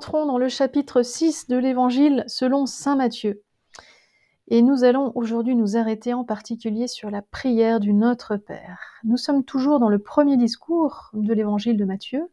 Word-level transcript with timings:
Entrons 0.00 0.24
dans 0.24 0.38
le 0.38 0.48
chapitre 0.48 1.02
6 1.02 1.48
de 1.48 1.58
l'Évangile 1.58 2.24
selon 2.26 2.64
Saint 2.64 2.96
Matthieu. 2.96 3.42
Et 4.48 4.62
nous 4.62 4.82
allons 4.82 5.12
aujourd'hui 5.14 5.54
nous 5.54 5.76
arrêter 5.76 6.14
en 6.14 6.24
particulier 6.24 6.88
sur 6.88 7.10
la 7.10 7.20
prière 7.20 7.80
du 7.80 7.92
Notre 7.92 8.38
Père. 8.38 8.80
Nous 9.04 9.18
sommes 9.18 9.44
toujours 9.44 9.78
dans 9.78 9.90
le 9.90 9.98
premier 9.98 10.38
discours 10.38 11.10
de 11.12 11.34
l'Évangile 11.34 11.76
de 11.76 11.84
Matthieu. 11.84 12.30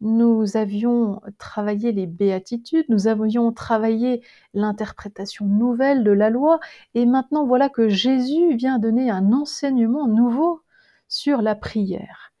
Nous 0.00 0.56
avions 0.56 1.20
travaillé 1.38 1.92
les 1.92 2.08
béatitudes, 2.08 2.86
nous 2.88 3.06
avions 3.06 3.52
travaillé 3.52 4.24
l'interprétation 4.52 5.46
nouvelle 5.46 6.02
de 6.02 6.10
la 6.10 6.30
loi, 6.30 6.58
et 6.94 7.06
maintenant 7.06 7.46
voilà 7.46 7.68
que 7.68 7.88
Jésus 7.88 8.56
vient 8.56 8.80
donner 8.80 9.08
un 9.08 9.32
enseignement 9.32 10.08
nouveau 10.08 10.62
sur 11.06 11.42
la 11.42 11.54
prière. 11.54 12.31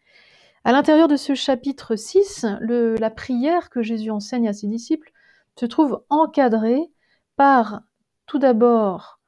À 0.64 0.70
l'intérieur 0.70 1.08
de 1.08 1.16
ce 1.16 1.34
chapitre 1.34 1.96
6, 1.96 2.46
la 2.60 3.10
prière 3.10 3.68
que 3.68 3.82
Jésus 3.82 4.10
enseigne 4.10 4.48
à 4.48 4.52
ses 4.52 4.68
disciples 4.68 5.12
se 5.58 5.66
trouve 5.66 6.04
encadrée 6.08 6.88
par 7.36 7.82
tout 8.26 8.38
d'abord 8.38 9.18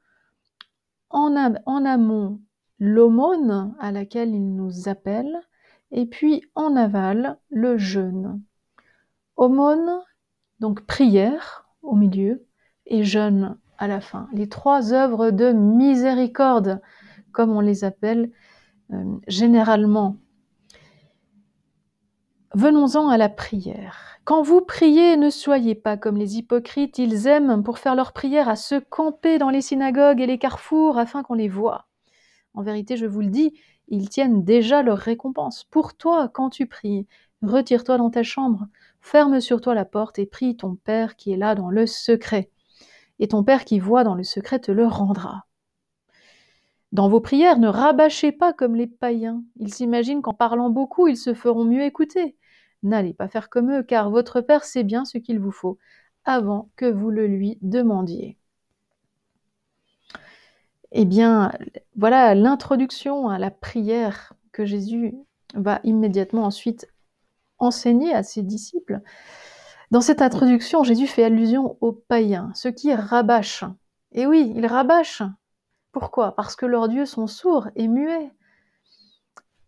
en, 1.09 1.35
amont 1.85 2.39
l'aumône 2.79 3.75
à 3.79 3.91
laquelle 3.91 4.33
il 4.33 4.55
nous 4.55 4.87
appelle, 4.87 5.39
et 5.91 6.05
puis 6.05 6.41
en 6.55 6.75
aval 6.75 7.37
le 7.49 7.77
jeûne. 7.77 8.41
Aumône, 9.35 10.01
donc 10.59 10.85
prière 10.85 11.67
au 11.81 11.95
milieu, 11.95 12.45
et 12.85 13.03
jeûne 13.03 13.57
à 13.77 13.87
la 13.87 13.99
fin. 13.99 14.29
Les 14.33 14.47
trois 14.47 14.93
œuvres 14.93 15.31
de 15.31 15.51
miséricorde, 15.51 16.81
comme 17.31 17.51
on 17.51 17.61
les 17.61 17.83
appelle 17.83 18.31
euh, 18.93 19.17
généralement 19.27 20.17
Venons-en 22.55 23.09
à 23.09 23.17
la 23.17 23.27
prière. 23.27 24.17
Quand 24.23 24.41
vous 24.41 24.61
priez, 24.61 25.17
ne 25.17 25.29
soyez 25.29 25.75
pas 25.75 25.97
comme 25.97 26.15
les 26.15 26.37
hypocrites, 26.37 26.97
ils 26.99 27.27
aiment 27.27 27.61
pour 27.63 27.79
faire 27.79 27.95
leur 27.95 28.13
prière 28.13 28.47
à 28.47 28.55
se 28.55 28.75
camper 28.75 29.37
dans 29.37 29.49
les 29.49 29.59
synagogues 29.59 30.21
et 30.21 30.25
les 30.25 30.37
carrefours 30.37 30.97
afin 30.97 31.21
qu'on 31.21 31.33
les 31.33 31.49
voie. 31.49 31.87
En 32.53 32.63
vérité, 32.63 32.95
je 32.95 33.07
vous 33.07 33.19
le 33.19 33.27
dis, 33.27 33.59
ils 33.89 34.07
tiennent 34.07 34.45
déjà 34.45 34.83
leur 34.83 34.99
récompense. 34.99 35.65
Pour 35.65 35.97
toi, 35.97 36.29
quand 36.29 36.49
tu 36.49 36.65
pries, 36.65 37.07
retire-toi 37.41 37.97
dans 37.97 38.09
ta 38.09 38.23
chambre, 38.23 38.67
ferme 39.01 39.41
sur 39.41 39.59
toi 39.59 39.75
la 39.75 39.83
porte 39.83 40.17
et 40.17 40.25
prie 40.25 40.55
ton 40.55 40.75
Père 40.75 41.17
qui 41.17 41.33
est 41.33 41.37
là 41.37 41.55
dans 41.55 41.69
le 41.69 41.85
secret. 41.85 42.51
Et 43.19 43.27
ton 43.27 43.43
Père 43.43 43.65
qui 43.65 43.79
voit 43.79 44.05
dans 44.05 44.15
le 44.15 44.23
secret 44.23 44.59
te 44.59 44.71
le 44.71 44.87
rendra. 44.87 45.45
Dans 46.93 47.09
vos 47.09 47.19
prières, 47.19 47.59
ne 47.59 47.67
rabâchez 47.67 48.31
pas 48.31 48.53
comme 48.53 48.77
les 48.77 48.87
païens. 48.87 49.43
Ils 49.57 49.73
s'imaginent 49.73 50.21
qu'en 50.21 50.33
parlant 50.33 50.69
beaucoup, 50.69 51.09
ils 51.09 51.17
se 51.17 51.33
feront 51.33 51.65
mieux 51.65 51.83
écouter. 51.83 52.37
N'allez 52.83 53.13
pas 53.13 53.27
faire 53.27 53.49
comme 53.49 53.71
eux, 53.71 53.83
car 53.83 54.09
votre 54.09 54.41
Père 54.41 54.63
sait 54.63 54.83
bien 54.83 55.05
ce 55.05 55.17
qu'il 55.17 55.39
vous 55.39 55.51
faut, 55.51 55.77
avant 56.23 56.69
que 56.75 56.85
vous 56.85 57.09
le 57.09 57.27
lui 57.27 57.57
demandiez. 57.61 58.37
Eh 60.91 61.05
bien, 61.05 61.51
voilà 61.95 62.35
l'introduction 62.35 63.27
à 63.29 63.37
la 63.37 63.51
prière 63.51 64.33
que 64.51 64.65
Jésus 64.65 65.13
va 65.53 65.79
immédiatement 65.83 66.43
ensuite 66.43 66.87
enseigner 67.57 68.13
à 68.13 68.23
ses 68.23 68.43
disciples. 68.43 69.01
Dans 69.91 70.01
cette 70.01 70.21
introduction, 70.21 70.83
Jésus 70.83 71.07
fait 71.07 71.23
allusion 71.23 71.77
aux 71.81 71.91
païens, 71.91 72.51
ceux 72.53 72.71
qui 72.71 72.93
rabâchent. 72.93 73.65
Et 74.11 74.25
oui, 74.25 74.51
ils 74.55 74.65
rabâchent. 74.65 75.23
Pourquoi? 75.91 76.35
Parce 76.35 76.55
que 76.55 76.65
leurs 76.65 76.89
dieux 76.89 77.05
sont 77.05 77.27
sourds 77.27 77.69
et 77.75 77.87
muets. 77.87 78.31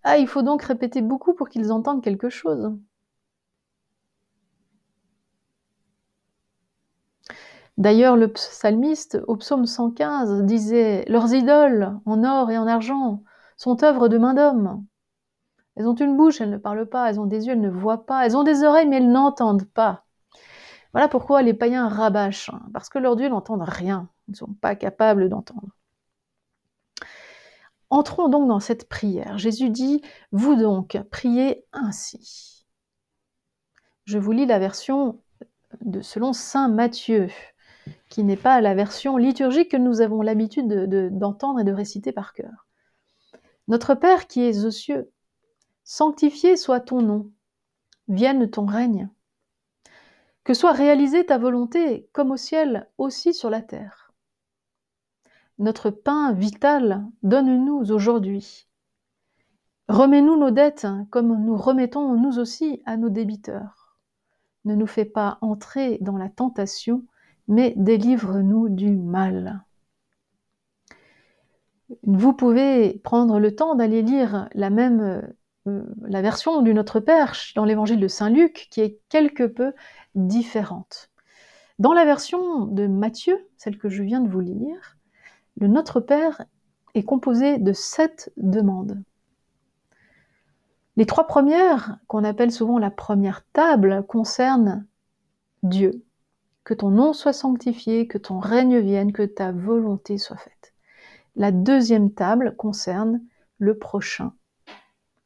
Ah, 0.04 0.18
il 0.18 0.28
faut 0.28 0.42
donc 0.42 0.64
répéter 0.64 1.02
beaucoup 1.02 1.34
pour 1.34 1.50
qu'ils 1.50 1.72
entendent 1.72 2.04
quelque 2.04 2.30
chose. 2.30 2.72
D'ailleurs, 7.78 8.18
le 8.18 8.32
psalmiste, 8.32 9.20
au 9.28 9.36
psaume 9.36 9.66
115, 9.66 10.44
disait 10.44 11.06
Leurs 11.08 11.34
idoles, 11.34 12.00
en 12.06 12.24
or 12.24 12.50
et 12.50 12.58
en 12.58 12.66
argent, 12.68 13.24
sont 13.56 13.84
œuvres 13.84 14.08
de 14.08 14.18
main 14.18 14.34
d'homme. 14.34 14.84
Elles 15.76 15.88
ont 15.88 15.96
une 15.96 16.18
bouche, 16.18 16.42
elles 16.42 16.50
ne 16.50 16.58
parlent 16.58 16.90
pas, 16.90 17.10
elles 17.10 17.20
ont 17.20 17.28
des 17.28 17.46
yeux, 17.46 17.54
elles 17.54 17.62
ne 17.62 17.70
voient 17.70 18.06
pas, 18.06 18.26
elles 18.26 18.36
ont 18.36 18.44
des 18.44 18.64
oreilles, 18.64 18.88
mais 18.88 18.98
elles 18.98 19.12
n'entendent 19.12 19.70
pas. 19.70 20.06
Voilà 20.92 21.08
pourquoi 21.08 21.44
les 21.44 21.54
païens 21.54 21.88
rabâchent, 21.88 22.50
parce 22.74 22.90
que 22.90 22.98
leurs 22.98 23.16
dieux 23.16 23.30
n'entendent 23.30 23.68
rien, 23.68 24.10
ils 24.28 24.32
ne 24.32 24.38
sont 24.38 24.54
pas 24.54 24.76
capables 24.76 25.30
d'entendre. 25.30 25.70
Entrons 27.90 28.28
donc 28.28 28.48
dans 28.48 28.60
cette 28.60 28.90
prière. 28.90 29.38
Jésus 29.38 29.70
dit, 29.70 30.02
vous 30.32 30.56
donc, 30.56 31.00
priez 31.12 31.66
ainsi. 31.72 32.66
Je 34.06 34.18
vous 34.18 34.32
lis 34.32 34.46
la 34.46 34.60
version 34.60 35.22
de 35.82 36.02
selon 36.02 36.34
Saint 36.34 36.70
Matthieu 36.70 37.30
qui 38.10 38.24
n'est 38.24 38.38
pas 38.38 38.62
la 38.62 38.74
version 38.74 39.18
liturgique 39.18 39.72
que 39.72 39.78
nous 39.78 40.02
avons 40.02 40.22
l'habitude 40.22 40.68
d'entendre 41.18 41.60
et 41.60 41.64
de 41.64 41.72
réciter 41.72 42.12
par 42.12 42.34
cœur. 42.34 42.68
Notre 43.68 43.96
Père 43.96 44.28
qui 44.28 44.42
es 44.42 44.66
aux 44.66 44.72
cieux, 44.72 45.12
sanctifié 45.84 46.56
soit 46.56 46.80
ton 46.80 47.02
nom, 47.02 47.32
vienne 48.08 48.50
ton 48.50 48.66
règne. 48.66 49.10
Que 50.44 50.54
soit 50.54 50.72
réalisée 50.72 51.26
ta 51.26 51.38
volonté, 51.38 52.10
comme 52.14 52.32
au 52.32 52.38
ciel, 52.38 52.90
aussi 52.98 53.34
sur 53.34 53.50
la 53.50 53.62
terre. 53.62 54.14
Notre 55.60 55.90
pain 55.90 56.32
vital, 56.32 57.06
donne-nous 57.24 57.92
aujourd'hui. 57.92 58.68
Remets-nous 59.90 60.38
nos 60.38 60.52
dettes, 60.52 60.88
comme 61.10 61.44
nous 61.44 61.58
remettons 61.58 62.14
nous 62.14 62.40
aussi 62.40 62.82
à 62.86 62.96
nos 62.96 63.10
débiteurs. 63.10 63.98
Ne 64.66 64.76
nous 64.76 64.88
fais 64.88 65.06
pas 65.06 65.38
entrer 65.42 65.98
dans 66.02 66.18
la 66.18 66.30
tentation, 66.30 67.06
mais 67.48 67.74
délivre-nous 67.78 68.70
du 68.70 68.92
mal. 68.92 69.64
Vous 72.04 72.34
pouvez 72.34 73.00
prendre 73.04 73.40
le 73.40 73.56
temps 73.56 73.76
d'aller 73.76 74.02
lire 74.02 74.50
la 74.54 74.70
même 74.70 75.00
euh, 75.68 75.84
la 76.02 76.22
version 76.22 76.62
du 76.62 76.74
Notre 76.74 77.00
Père 77.00 77.36
dans 77.56 77.66
l'évangile 77.66 78.00
de 78.00 78.08
Saint 78.08 78.30
Luc 78.30 78.68
qui 78.72 78.82
est 78.82 79.00
quelque 79.10 79.44
peu 79.44 79.74
différente. 80.16 81.10
Dans 81.80 81.94
la 81.94 82.06
version 82.06 82.66
de 82.66 82.88
Matthieu, 82.88 83.48
celle 83.58 83.78
que 83.78 83.90
je 83.90 84.04
viens 84.04 84.22
de 84.22 84.30
vous 84.30 84.40
lire, 84.40 84.98
le 85.60 85.68
Notre 85.68 86.00
Père 86.00 86.44
est 86.96 87.04
composé 87.04 87.58
de 87.58 87.74
sept 87.74 88.32
demandes. 88.38 89.02
Les 90.96 91.06
trois 91.06 91.28
premières, 91.28 92.00
qu'on 92.08 92.24
appelle 92.24 92.52
souvent 92.52 92.80
la 92.80 92.90
première 92.90 93.46
table, 93.54 94.04
concernent 94.08 94.86
Dieu, 95.62 96.04
que 96.68 96.74
ton 96.74 96.90
nom 96.90 97.14
soit 97.14 97.32
sanctifié, 97.32 98.08
que 98.08 98.18
ton 98.18 98.40
règne 98.40 98.80
vienne, 98.80 99.14
que 99.14 99.24
ta 99.24 99.54
volonté 99.54 100.18
soit 100.18 100.36
faite. 100.36 100.74
La 101.38 101.54
deuxième 101.54 102.12
table 102.12 102.58
concerne 102.58 103.22
le 103.58 103.78
prochain. 103.78 104.34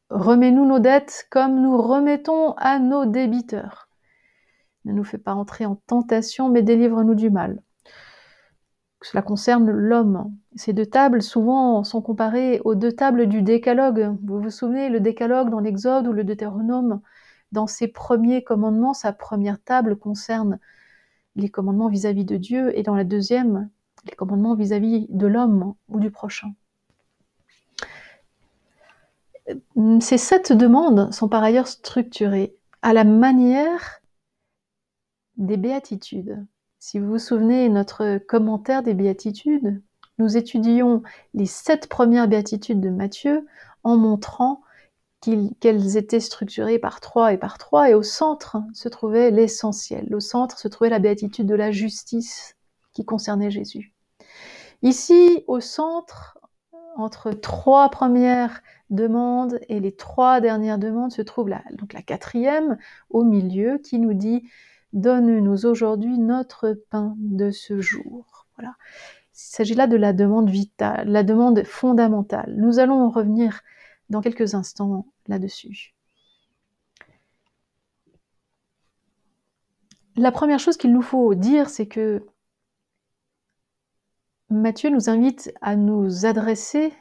Remets-nous 0.08 0.64
nos 0.64 0.78
dettes 0.78 1.26
comme 1.32 1.60
nous 1.60 1.82
remettons 1.82 2.52
à 2.52 2.78
nos 2.78 3.06
débiteurs. 3.06 3.88
Ne 4.84 4.92
nous 4.92 5.02
fais 5.02 5.18
pas 5.18 5.34
entrer 5.34 5.66
en 5.66 5.74
tentation, 5.88 6.48
mais 6.48 6.62
délivre-nous 6.62 7.16
du 7.16 7.28
mal. 7.28 7.60
Cela 9.00 9.22
concerne 9.22 9.68
l'homme. 9.68 10.32
Ces 10.54 10.72
deux 10.72 10.86
tables, 10.86 11.22
souvent, 11.22 11.82
sont 11.82 12.02
comparées 12.02 12.60
aux 12.64 12.76
deux 12.76 12.92
tables 12.92 13.26
du 13.26 13.42
décalogue. 13.42 14.16
Vous 14.22 14.40
vous 14.40 14.50
souvenez, 14.50 14.88
le 14.90 15.00
décalogue 15.00 15.50
dans 15.50 15.58
l'Exode 15.58 16.06
ou 16.06 16.12
le 16.12 16.22
Deutéronome, 16.22 17.00
dans 17.50 17.66
ses 17.66 17.88
premiers 17.88 18.44
commandements, 18.44 18.94
sa 18.94 19.12
première 19.12 19.60
table 19.60 19.96
concerne 19.96 20.60
les 21.36 21.48
commandements 21.48 21.88
vis-à-vis 21.88 22.24
de 22.24 22.36
Dieu 22.36 22.76
et 22.78 22.82
dans 22.82 22.94
la 22.94 23.04
deuxième, 23.04 23.70
les 24.06 24.16
commandements 24.16 24.54
vis-à-vis 24.54 25.06
de 25.08 25.26
l'homme 25.26 25.74
ou 25.88 26.00
du 26.00 26.10
prochain. 26.10 26.54
Ces 30.00 30.18
sept 30.18 30.52
demandes 30.52 31.12
sont 31.12 31.28
par 31.28 31.42
ailleurs 31.42 31.66
structurées 31.66 32.56
à 32.80 32.92
la 32.92 33.04
manière 33.04 34.00
des 35.36 35.56
béatitudes. 35.56 36.44
Si 36.78 36.98
vous 36.98 37.08
vous 37.08 37.18
souvenez, 37.18 37.68
notre 37.68 38.18
commentaire 38.18 38.82
des 38.82 38.94
béatitudes, 38.94 39.82
nous 40.18 40.36
étudions 40.36 41.02
les 41.34 41.46
sept 41.46 41.88
premières 41.88 42.28
béatitudes 42.28 42.80
de 42.80 42.90
Matthieu 42.90 43.46
en 43.82 43.96
montrant 43.96 44.61
qu'elles 45.60 45.96
étaient 45.96 46.20
structurées 46.20 46.78
par 46.78 47.00
trois 47.00 47.32
et 47.32 47.38
par 47.38 47.58
trois, 47.58 47.90
et 47.90 47.94
au 47.94 48.02
centre 48.02 48.58
se 48.74 48.88
trouvait 48.88 49.30
l'essentiel. 49.30 50.14
Au 50.14 50.20
centre 50.20 50.58
se 50.58 50.68
trouvait 50.68 50.90
la 50.90 50.98
béatitude 50.98 51.46
de 51.46 51.54
la 51.54 51.70
justice 51.70 52.56
qui 52.92 53.04
concernait 53.04 53.50
Jésus. 53.50 53.92
Ici, 54.82 55.44
au 55.46 55.60
centre, 55.60 56.38
entre 56.96 57.30
trois 57.30 57.88
premières 57.88 58.62
demandes 58.90 59.60
et 59.68 59.80
les 59.80 59.94
trois 59.94 60.40
dernières 60.40 60.78
demandes, 60.78 61.12
se 61.12 61.22
trouve 61.22 61.48
la, 61.48 61.62
donc 61.72 61.92
la 61.92 62.02
quatrième 62.02 62.76
au 63.08 63.22
milieu 63.22 63.78
qui 63.78 63.98
nous 63.98 64.14
dit 64.14 64.42
Donne-nous 64.92 65.64
aujourd'hui 65.64 66.18
notre 66.18 66.72
pain 66.90 67.14
de 67.18 67.50
ce 67.50 67.80
jour. 67.80 68.46
Voilà. 68.56 68.74
Il 69.34 69.54
s'agit 69.54 69.74
là 69.74 69.86
de 69.86 69.96
la 69.96 70.12
demande 70.12 70.50
vitale, 70.50 71.08
la 71.08 71.22
demande 71.22 71.62
fondamentale. 71.64 72.54
Nous 72.58 72.78
allons 72.78 73.08
revenir 73.08 73.62
dans 74.12 74.20
quelques 74.20 74.54
instants 74.54 75.06
là-dessus. 75.26 75.94
la 80.16 80.32
première 80.32 80.58
chose 80.58 80.76
qu'il 80.76 80.92
nous 80.92 81.02
faut 81.02 81.34
dire, 81.34 81.70
c'est 81.70 81.86
que 81.86 82.26
Matthieu 84.50 84.90
nous 84.90 85.08
invite 85.08 85.52
à 85.62 85.76
nous 85.76 86.26
adresser 86.26 86.92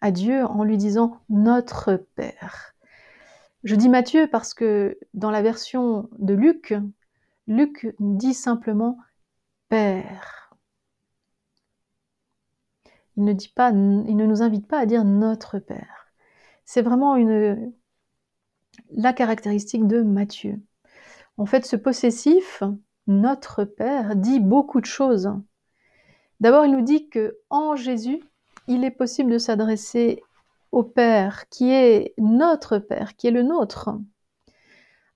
à 0.00 0.10
Dieu 0.10 0.44
en 0.44 0.64
lui 0.64 0.76
disant 0.76 1.20
Notre 1.28 1.96
Père. 2.16 2.74
Je 3.62 3.76
dis 3.76 3.88
Matthieu 3.88 4.26
parce 4.26 4.54
que 4.54 4.98
dans 5.14 5.30
la 5.30 5.42
version 5.42 6.08
de 6.18 6.34
Luc, 6.34 6.74
Luc 7.46 7.94
dit 8.00 8.34
simplement 8.34 8.98
Père. 9.68 10.56
Il 13.16 13.24
ne, 13.24 13.32
dit 13.32 13.52
pas, 13.54 13.70
il 13.70 14.16
ne 14.16 14.26
nous 14.26 14.42
invite 14.42 14.66
pas 14.66 14.78
à 14.78 14.86
dire 14.86 15.04
Notre 15.04 15.58
Père. 15.58 16.09
C'est 16.72 16.82
vraiment 16.82 17.16
la 18.92 19.12
caractéristique 19.12 19.88
de 19.88 20.02
Matthieu. 20.02 20.60
En 21.36 21.44
fait, 21.44 21.66
ce 21.66 21.74
possessif, 21.74 22.62
Notre 23.08 23.64
Père, 23.64 24.14
dit 24.14 24.38
beaucoup 24.38 24.80
de 24.80 24.86
choses. 24.86 25.32
D'abord, 26.38 26.64
il 26.64 26.70
nous 26.70 26.82
dit 26.82 27.08
que 27.08 27.36
en 27.50 27.74
Jésus, 27.74 28.22
il 28.68 28.84
est 28.84 28.92
possible 28.92 29.32
de 29.32 29.38
s'adresser 29.38 30.22
au 30.70 30.84
Père, 30.84 31.48
qui 31.48 31.72
est 31.72 32.14
notre 32.18 32.78
Père, 32.78 33.16
qui 33.16 33.26
est 33.26 33.32
le 33.32 33.42
nôtre. 33.42 33.90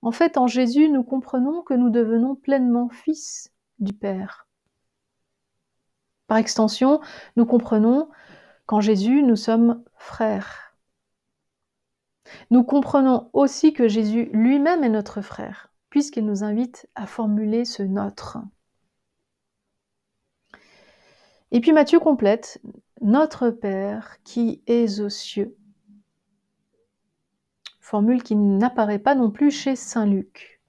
En 0.01 0.11
fait, 0.11 0.37
en 0.37 0.47
Jésus, 0.47 0.89
nous 0.89 1.03
comprenons 1.03 1.61
que 1.61 1.73
nous 1.73 1.89
devenons 1.89 2.35
pleinement 2.35 2.89
fils 2.89 3.53
du 3.79 3.93
Père. 3.93 4.45
Par 6.27 6.35
extension, 6.35 6.99
nous 7.37 7.45
comprenons 7.45 8.09
qu'en 8.65 8.81
Jésus, 8.81 9.23
nous 9.23 9.37
sommes 9.37 9.85
frères. 9.95 10.64
Nous 12.51 12.63
comprenons 12.63 13.29
aussi 13.33 13.73
que 13.73 13.87
Jésus 13.87 14.29
lui-même 14.33 14.83
est 14.83 14.89
notre 14.89 15.21
frère, 15.21 15.71
puisqu'il 15.89 16.25
nous 16.25 16.43
invite 16.43 16.87
à 16.95 17.05
formuler 17.07 17.65
ce 17.65 17.83
notre. 17.83 18.39
Et 21.51 21.61
puis 21.61 21.71
Matthieu 21.71 21.99
complète 21.99 22.61
Notre 23.01 23.49
Père 23.49 24.17
qui 24.23 24.61
es 24.67 24.99
aux 24.99 25.09
cieux. 25.09 25.55
Formule 27.79 28.23
qui 28.23 28.35
n'apparaît 28.35 28.99
pas 28.99 29.15
non 29.15 29.31
plus 29.31 29.51
chez 29.51 29.75
Saint 29.75 30.07
Luc. 30.07 30.61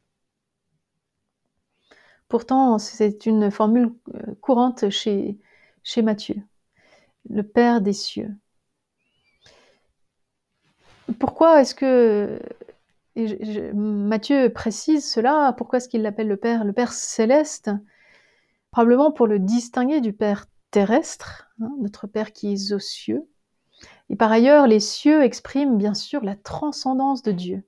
Pourtant, 2.29 2.79
c'est 2.79 3.27
une 3.27 3.51
formule 3.51 3.95
euh, 4.15 4.35
courante 4.41 4.91
chez, 4.91 5.39
chez 5.83 6.03
Matthieu. 6.03 6.37
Le 7.31 7.43
Père 7.43 7.81
des 7.81 7.93
cieux. 7.93 8.37
Pourquoi 11.19 11.61
est-ce 11.61 11.75
que 11.75 12.41
Matthieu 13.75 14.53
précise 14.53 15.09
cela 15.09 15.55
Pourquoi 15.57 15.79
est-ce 15.79 15.89
qu'il 15.89 16.03
l'appelle 16.03 16.29
le 16.29 16.37
Père 16.37 16.65
Le 16.65 16.73
Père 16.73 16.93
céleste? 16.93 17.71
Probablement 18.71 19.13
pour 19.13 19.27
le 19.27 19.39
distinguer 19.39 20.01
du 20.01 20.13
Père 20.13 20.47
terrestre, 20.71 21.49
hein, 21.63 21.71
notre 21.81 22.07
Père 22.07 22.33
qui 22.33 22.53
est 22.53 22.73
aux 22.73 22.79
cieux. 22.79 23.27
Et 24.11 24.17
par 24.17 24.31
ailleurs, 24.31 24.67
les 24.67 24.81
cieux 24.81 25.23
expriment 25.23 25.79
bien 25.79 25.95
sûr 25.95 26.23
la 26.25 26.37
transcendance 26.37 27.23
de 27.23 27.33
Dieu. 27.33 27.65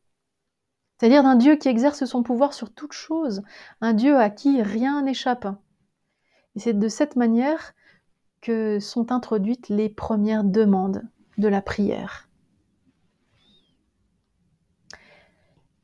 C'est-à-dire 0.99 1.23
d'un 1.23 1.37
Dieu 1.37 1.57
qui 1.57 1.69
exerce 1.69 2.05
son 2.05 2.23
pouvoir 2.23 2.53
sur 2.53 2.73
toute 2.73 2.93
chose, 2.93 3.43
un 3.81 3.93
Dieu 3.93 4.17
à 4.19 4.31
qui 4.31 4.61
rien 4.63 5.03
n'échappe. 5.03 5.47
Et 6.57 6.61
c'est 6.61 6.79
de 6.79 6.89
cette 6.89 7.17
manière 7.17 7.73
que 8.41 8.81
sont 8.81 9.13
introduites 9.13 9.69
les 9.69 9.89
premières 9.89 10.45
demandes 10.45 11.03
de 11.39 11.49
la 11.49 11.63
prière. 11.63 12.28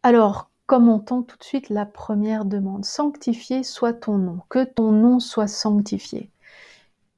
Alors, 0.05 0.51
commentons 0.67 1.23
tout 1.23 1.39
de 1.39 1.45
suite 1.45 1.71
la 1.71 1.87
première 1.87 2.45
demande. 2.45 2.85
Sanctifié 2.85 3.63
soit 3.63 3.95
ton 3.95 4.19
nom, 4.19 4.41
que 4.51 4.63
ton 4.63 4.93
nom 4.93 5.19
soit 5.19 5.49
sanctifié. 5.49 6.31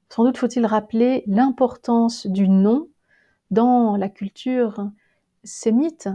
Sans 0.07 0.23
doute 0.23 0.37
faut-il 0.37 0.65
rappeler 0.65 1.25
l'importance 1.27 2.27
du 2.27 2.47
nom 2.47 2.87
dans 3.51 3.97
la 3.97 4.07
culture 4.07 4.89
sémite, 5.43 6.07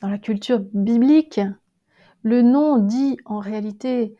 dans 0.00 0.08
la 0.08 0.18
culture 0.18 0.58
biblique. 0.58 1.40
Le 2.24 2.42
nom 2.42 2.78
dit 2.78 3.16
en 3.24 3.38
réalité 3.38 4.16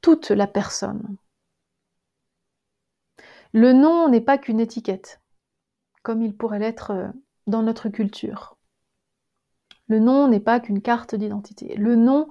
toute 0.00 0.30
la 0.30 0.48
personne. 0.48 1.18
Le 3.52 3.72
nom 3.72 4.08
n'est 4.08 4.20
pas 4.20 4.38
qu'une 4.38 4.58
étiquette, 4.58 5.20
comme 6.02 6.20
il 6.20 6.36
pourrait 6.36 6.58
l'être 6.58 7.12
dans 7.46 7.62
notre 7.62 7.88
culture. 7.88 8.55
Le 9.88 9.98
nom 10.00 10.28
n'est 10.28 10.40
pas 10.40 10.60
qu'une 10.60 10.82
carte 10.82 11.14
d'identité. 11.14 11.76
Le 11.76 11.94
nom 11.96 12.28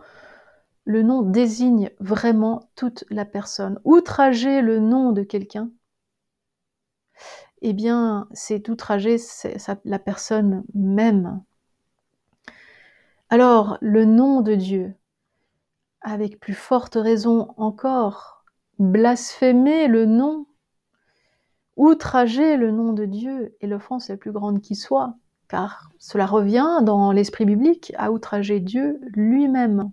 le 0.85 1.01
nom 1.01 1.23
désigne 1.23 1.89
vraiment 1.99 2.69
toute 2.75 3.03
la 3.09 3.25
personne. 3.25 3.79
Outrager 3.83 4.61
le 4.61 4.79
nom 4.79 5.11
de 5.11 5.23
quelqu'un, 5.23 5.71
eh 7.61 7.73
bien, 7.73 8.27
c'est 8.33 8.69
outrager 8.69 9.17
la 9.83 9.99
personne 9.99 10.63
même. 10.75 11.43
Alors, 13.29 13.79
le 13.81 14.05
nom 14.05 14.41
de 14.41 14.53
Dieu, 14.53 14.93
avec 16.01 16.39
plus 16.39 16.53
forte 16.53 16.95
raison 16.95 17.53
encore, 17.57 18.45
blasphémer 18.77 19.87
le 19.87 20.05
nom, 20.05 20.45
outrager 21.75 22.57
le 22.57 22.69
nom 22.69 22.93
de 22.93 23.05
Dieu 23.05 23.55
est 23.59 23.67
l'offense 23.67 24.09
la 24.09 24.17
plus 24.17 24.31
grande 24.31 24.61
qui 24.61 24.75
soit, 24.75 25.15
car 25.47 25.91
cela 25.99 26.25
revient 26.25 26.79
dans 26.83 27.11
l'esprit 27.11 27.45
biblique 27.45 27.93
à 27.97 28.11
outrager 28.11 28.59
Dieu 28.59 28.99
lui-même. 29.13 29.91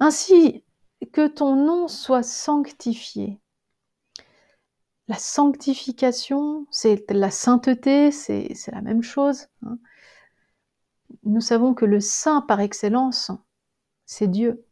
Ainsi, 0.00 0.64
que 1.12 1.26
ton 1.26 1.56
nom 1.56 1.88
soit 1.88 2.22
sanctifié. 2.22 3.40
La 5.08 5.16
sanctification, 5.16 6.66
c'est 6.70 7.10
la 7.10 7.30
sainteté, 7.30 8.12
c'est 8.12 8.54
la 8.72 8.80
même 8.80 9.02
chose. 9.02 9.48
Hein. 9.62 9.78
Nous 11.24 11.40
savons 11.40 11.74
que 11.74 11.84
le 11.84 12.00
saint 12.00 12.40
par 12.40 12.60
excellence, 12.60 13.30
c'est 14.06 14.28
Dieu. 14.28 14.64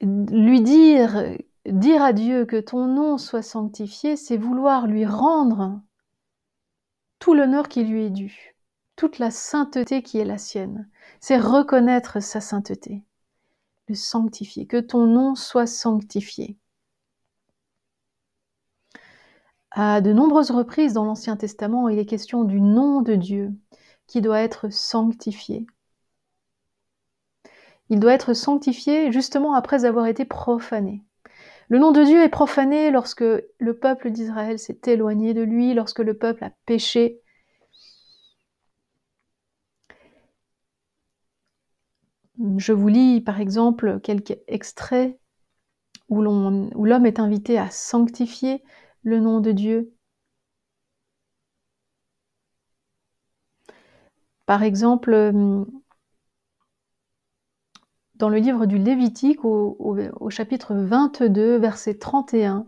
Lui 0.00 0.62
dire, 0.62 1.36
dire 1.66 2.02
à 2.02 2.12
Dieu 2.12 2.46
que 2.46 2.60
ton 2.60 2.86
nom 2.86 3.18
soit 3.18 3.42
sanctifié, 3.42 4.16
c'est 4.16 4.36
vouloir 4.36 4.86
lui 4.86 5.06
rendre 5.06 5.80
tout 7.18 7.34
l'honneur 7.34 7.68
qui 7.68 7.84
lui 7.84 8.04
est 8.04 8.10
dû 8.10 8.50
toute 9.00 9.18
la 9.18 9.30
sainteté 9.30 10.02
qui 10.02 10.18
est 10.18 10.26
la 10.26 10.36
sienne. 10.36 10.86
C'est 11.20 11.38
reconnaître 11.38 12.20
sa 12.20 12.42
sainteté, 12.42 13.02
le 13.88 13.94
sanctifier, 13.94 14.66
que 14.66 14.76
ton 14.76 15.06
nom 15.06 15.34
soit 15.34 15.66
sanctifié. 15.66 16.58
À 19.70 20.02
de 20.02 20.12
nombreuses 20.12 20.50
reprises 20.50 20.92
dans 20.92 21.06
l'Ancien 21.06 21.38
Testament, 21.38 21.88
il 21.88 21.98
est 21.98 22.04
question 22.04 22.44
du 22.44 22.60
nom 22.60 23.00
de 23.00 23.14
Dieu 23.14 23.54
qui 24.06 24.20
doit 24.20 24.40
être 24.40 24.70
sanctifié. 24.70 25.64
Il 27.88 28.00
doit 28.00 28.12
être 28.12 28.34
sanctifié 28.34 29.10
justement 29.12 29.54
après 29.54 29.86
avoir 29.86 30.08
été 30.08 30.26
profané. 30.26 31.02
Le 31.70 31.78
nom 31.78 31.92
de 31.92 32.04
Dieu 32.04 32.22
est 32.22 32.28
profané 32.28 32.90
lorsque 32.90 33.22
le 33.22 33.78
peuple 33.78 34.10
d'Israël 34.10 34.58
s'est 34.58 34.80
éloigné 34.86 35.32
de 35.32 35.42
lui, 35.42 35.72
lorsque 35.72 36.00
le 36.00 36.12
peuple 36.12 36.44
a 36.44 36.50
péché, 36.66 37.22
Je 42.58 42.72
vous 42.72 42.88
lis 42.88 43.20
par 43.20 43.40
exemple 43.40 44.00
quelques 44.00 44.38
extraits 44.48 45.18
où 46.08 46.22
l'homme 46.22 47.06
est 47.06 47.20
invité 47.20 47.58
à 47.58 47.70
sanctifier 47.70 48.64
le 49.02 49.20
nom 49.20 49.40
de 49.40 49.52
Dieu. 49.52 49.92
Par 54.46 54.62
exemple, 54.62 55.32
dans 58.20 58.28
le 58.28 58.36
livre 58.36 58.66
du 58.66 58.76
Lévitique, 58.76 59.46
au, 59.46 60.28
chapitre 60.28 60.74
22, 60.74 61.56
verset 61.56 61.94
31, 61.94 62.66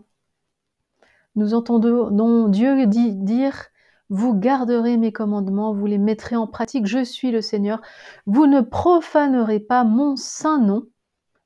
nous 1.35 1.53
entendons 1.53 2.49
Dieu 2.49 2.87
dire 2.87 3.67
vous 4.09 4.33
garderez 4.33 4.97
mes 4.97 5.11
commandements, 5.11 5.71
vous 5.71 5.85
les 5.85 5.99
mettrez 5.99 6.35
en 6.35 6.47
pratique, 6.47 6.87
je 6.87 7.03
suis 7.03 7.29
le 7.29 7.41
Seigneur. 7.41 7.81
Vous 8.25 8.47
ne 8.47 8.61
profanerez 8.61 9.59
pas 9.59 9.83
mon 9.83 10.15
saint 10.15 10.59
nom, 10.59 10.87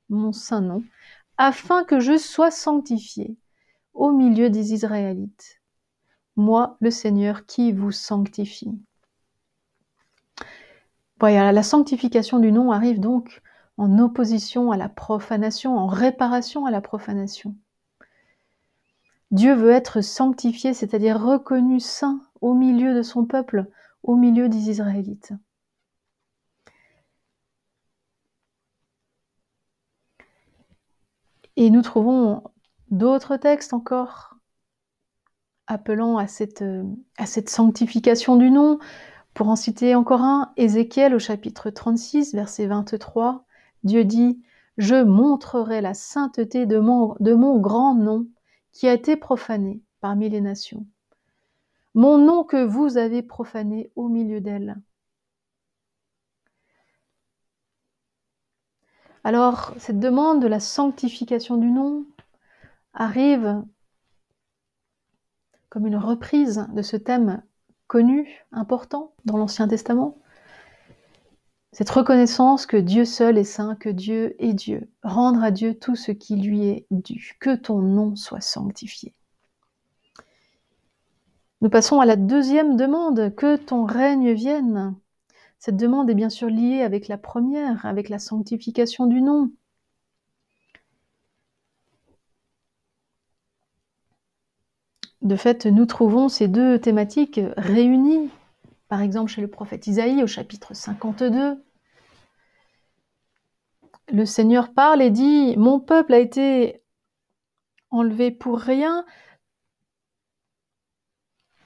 mon 0.08 0.32
saint 0.32 0.62
nom, 0.62 0.82
afin 1.36 1.84
que 1.84 2.00
je 2.00 2.16
sois 2.16 2.50
sanctifié 2.50 3.36
au 3.92 4.10
milieu 4.10 4.48
des 4.48 4.72
Israélites. 4.72 5.60
Moi, 6.34 6.78
le 6.80 6.90
Seigneur, 6.90 7.44
qui 7.44 7.72
vous 7.72 7.92
sanctifie. 7.92 8.72
Voilà, 11.20 11.52
la 11.52 11.62
sanctification 11.62 12.38
du 12.38 12.52
nom 12.52 12.72
arrive 12.72 13.00
donc 13.00 13.42
en 13.78 13.98
opposition 13.98 14.72
à 14.72 14.76
la 14.76 14.88
profanation, 14.88 15.78
en 15.78 15.86
réparation 15.86 16.66
à 16.66 16.70
la 16.70 16.80
profanation. 16.80 17.56
Dieu 19.30 19.54
veut 19.54 19.70
être 19.70 20.00
sanctifié, 20.00 20.74
c'est-à-dire 20.74 21.20
reconnu 21.20 21.80
saint 21.80 22.20
au 22.40 22.54
milieu 22.54 22.94
de 22.94 23.02
son 23.02 23.24
peuple, 23.24 23.66
au 24.02 24.16
milieu 24.16 24.48
des 24.48 24.70
Israélites. 24.70 25.32
Et 31.56 31.70
nous 31.70 31.82
trouvons 31.82 32.42
d'autres 32.90 33.36
textes 33.36 33.72
encore 33.72 34.36
appelant 35.66 36.16
à 36.16 36.26
cette, 36.26 36.64
sanctification 37.48 38.36
du 38.36 38.50
nom. 38.50 38.78
Pour 39.34 39.48
en 39.48 39.56
citer 39.56 39.94
encore 39.94 40.22
un, 40.22 40.52
Ézéchiel 40.56 41.14
au 41.14 41.18
chapitre 41.18 41.70
36, 41.70 42.34
verset 42.34 42.66
23, 42.66 43.44
Dieu 43.84 44.04
dit 44.04 44.42
Je 44.76 45.02
montrerai 45.02 45.80
la 45.80 45.94
sainteté 45.94 46.66
de 46.66 46.78
mon, 46.78 47.58
grand 47.58 47.94
nom 47.94 48.26
qui 48.72 48.88
a 48.88 48.92
été 48.92 49.16
profané 49.16 49.82
parmi 50.00 50.28
les 50.28 50.40
nations. 50.40 50.86
Mon 51.94 52.18
nom 52.18 52.44
que 52.44 52.62
vous 52.62 52.96
avez 52.96 53.22
profané 53.22 53.90
au 53.96 54.08
milieu 54.08 54.40
d'elles. 54.40 54.76
Alors, 59.24 59.74
cette 59.78 59.98
demande 59.98 60.40
de 60.40 60.46
la 60.46 60.60
sanctification 60.60 61.56
du 61.56 61.70
nom 61.70 62.06
arrive 62.94 63.62
comme 65.68 65.86
une 65.86 65.96
reprise 65.96 66.66
de 66.72 66.82
ce 66.82 66.96
thème 66.96 67.42
connu, 67.88 68.28
important 68.52 69.12
dans 69.24 69.36
l'Ancien 69.36 69.66
Testament. 69.66 70.18
Cette 71.78 71.90
reconnaissance 71.90 72.66
que 72.66 72.76
Dieu 72.76 73.04
seul 73.04 73.38
est 73.38 73.44
saint, 73.44 73.76
que 73.76 73.88
Dieu 73.88 74.34
est 74.40 74.52
Dieu. 74.52 74.90
Rendre 75.04 75.44
à 75.44 75.52
Dieu 75.52 75.78
tout 75.78 75.94
ce 75.94 76.10
qui 76.10 76.34
lui 76.34 76.66
est 76.66 76.86
dû. 76.90 77.36
Que 77.38 77.54
ton 77.54 77.78
nom 77.78 78.16
soit 78.16 78.40
sanctifié. 78.40 79.14
Nous 81.60 81.70
passons 81.70 82.00
à 82.00 82.04
la 82.04 82.16
deuxième 82.16 82.76
demande, 82.76 83.32
que 83.36 83.54
ton 83.54 83.84
règne 83.84 84.32
vienne. 84.32 84.96
Cette 85.60 85.76
demande 85.76 86.10
est 86.10 86.16
bien 86.16 86.30
sûr 86.30 86.48
liée 86.48 86.82
avec 86.82 87.06
la 87.06 87.16
première, 87.16 87.86
avec 87.86 88.08
la 88.08 88.18
sanctification 88.18 89.06
du 89.06 89.22
nom. 89.22 89.52
De 95.22 95.36
fait, 95.36 95.64
nous 95.66 95.86
trouvons 95.86 96.28
ces 96.28 96.48
deux 96.48 96.80
thématiques 96.80 97.40
réunies, 97.56 98.30
par 98.88 99.00
exemple 99.00 99.30
chez 99.30 99.42
le 99.42 99.48
prophète 99.48 99.86
Isaïe 99.86 100.24
au 100.24 100.26
chapitre 100.26 100.74
52. 100.74 101.62
Le 104.10 104.24
Seigneur 104.24 104.72
parle 104.72 105.02
et 105.02 105.10
dit, 105.10 105.56
Mon 105.56 105.80
peuple 105.80 106.14
a 106.14 106.18
été 106.18 106.82
enlevé 107.90 108.30
pour 108.30 108.58
rien. 108.58 109.04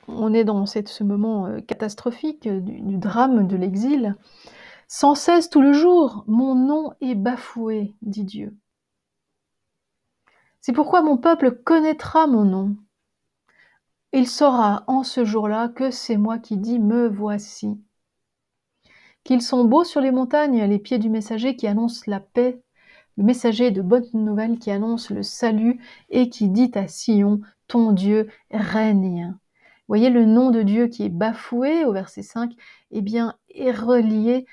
On 0.09 0.35
est 0.35 0.45
dans 0.45 0.67
ce 0.67 1.05
moment 1.05 1.47
euh, 1.47 1.61
catastrophique 1.61 2.49
du, 2.49 2.81
du 2.81 2.97
drame 2.99 3.47
de 3.47 3.57
l'exil. 3.57 4.17
Sans 4.89 5.15
cesse 5.15 5.49
tout 5.49 5.63
le 5.63 5.73
jour, 5.73 6.25
mon 6.27 6.55
nom 6.55 6.93
est 7.01 7.15
bafoué, 7.15 7.95
dit 8.03 8.25
Dieu. 8.25 8.57
C'est 10.61 10.73
pourquoi 10.73 11.03
mon 11.03 11.17
peuple 11.17 11.63
connaîtra 11.65 12.27
mon 12.27 12.45
nom. 12.45 12.77
Il 14.13 14.29
saura 14.29 14.85
en 14.87 15.03
ce 15.03 15.25
jour-là 15.25 15.69
que 15.69 15.91
c'est 15.91 16.17
moi 16.17 16.39
qui 16.39 16.57
dis 16.57 16.79
Me 16.79 17.09
voici. 17.09 17.81
Qu'ils 19.25 19.43
sont 19.43 19.65
beaux 19.65 19.85
sur 19.85 20.01
les 20.01 20.11
montagnes, 20.11 20.65
les 20.65 20.79
pieds 20.79 20.99
du 20.99 21.09
messager 21.09 21.57
qui 21.57 21.67
annonce 21.67 22.07
la 22.07 22.21
paix, 22.21 22.61
le 23.17 23.25
messager 23.25 23.71
de 23.71 23.83
bonnes 23.83 24.09
nouvelles 24.15 24.59
qui 24.59 24.71
annonce 24.71 25.11
le 25.11 25.23
salut 25.23 25.81
et 26.11 26.29
qui 26.29 26.49
dit 26.49 26.73
à 26.75 26.89
Sion 26.89 27.41
Ton 27.69 27.93
Dieu 27.93 28.29
règne. 28.51 29.35
Voyez 29.89 30.11
le 30.11 30.25
nom 30.25 30.51
de 30.51 30.63
Dieu 30.63 30.89
qui 30.89 31.05
est 31.05 31.09
bafoué 31.09 31.85
au 31.85 31.93
verset 31.93 32.23
5, 32.23 32.53
eh 32.91 33.03
bien, 33.03 33.35
est 33.51 33.71
relié 33.71 34.47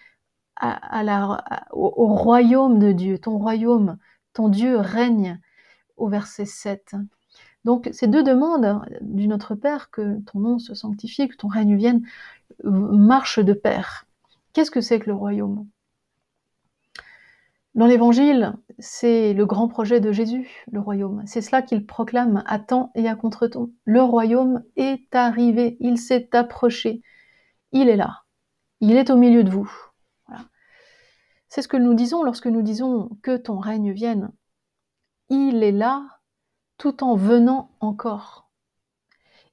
la, 0.62 1.44
au 1.72 2.08
royaume 2.08 2.80
de 2.80 2.92
Dieu. 2.92 3.18
Ton 3.18 3.38
royaume, 3.38 3.98
ton 4.34 4.50
Dieu 4.50 4.78
règne 4.78 5.40
au 5.98 6.08
verset 6.10 6.46
7. 6.46 6.96
Donc 7.66 7.90
ces 7.92 8.08
deux 8.08 8.24
demandes 8.24 8.82
du 9.02 9.28
Notre 9.28 9.56
Père, 9.56 9.92
que 9.92 10.20
ton 10.22 10.40
nom 10.40 10.60
se 10.60 10.74
sanctifie, 10.74 11.28
que 11.28 11.36
ton 11.36 11.48
règne 11.48 11.76
vienne, 11.76 12.02
marchent 12.64 13.40
de 13.40 13.54
pair. 13.54 14.06
Qu'est-ce 14.54 14.72
que 14.72 14.82
c'est 14.82 15.00
que 15.00 15.10
le 15.10 15.16
royaume? 15.16 15.68
Dans 17.76 17.86
l'Évangile, 17.86 18.56
c'est 18.80 19.34
le 19.34 19.46
grand 19.46 19.68
projet 19.68 20.00
de 20.00 20.12
Jésus, 20.12 20.66
le 20.72 20.80
royaume. 20.80 21.24
C'est 21.28 21.42
cela 21.42 21.62
qu'il 21.62 21.86
proclame 21.86 22.44
à 22.48 22.60
temps 22.60 22.92
et 22.96 23.08
à 23.08 23.16
contre-temps. 23.16 23.70
Le 23.86 24.02
royaume 24.02 24.64
est 24.76 25.14
arrivé, 25.16 25.78
il 25.80 25.98
s'est 25.98 26.36
approché, 26.36 27.02
il 27.72 27.88
est 27.88 27.96
là, 27.96 28.24
il 28.82 28.96
est 28.96 29.12
au 29.12 29.18
milieu 29.18 29.44
de 29.44 29.52
vous. 29.52 29.72
C'est 31.48 31.62
ce 31.62 31.68
que 31.68 31.78
nous 31.78 31.94
disons 31.94 32.24
lorsque 32.24 32.48
nous 32.48 32.62
disons 32.62 33.10
que 33.24 33.38
ton 33.38 33.60
règne 33.60 33.92
vienne. 33.92 34.32
Il 35.30 35.64
est 35.64 35.72
là 35.72 36.06
tout 36.78 37.04
en 37.04 37.16
venant 37.16 37.72
encore. 37.80 38.49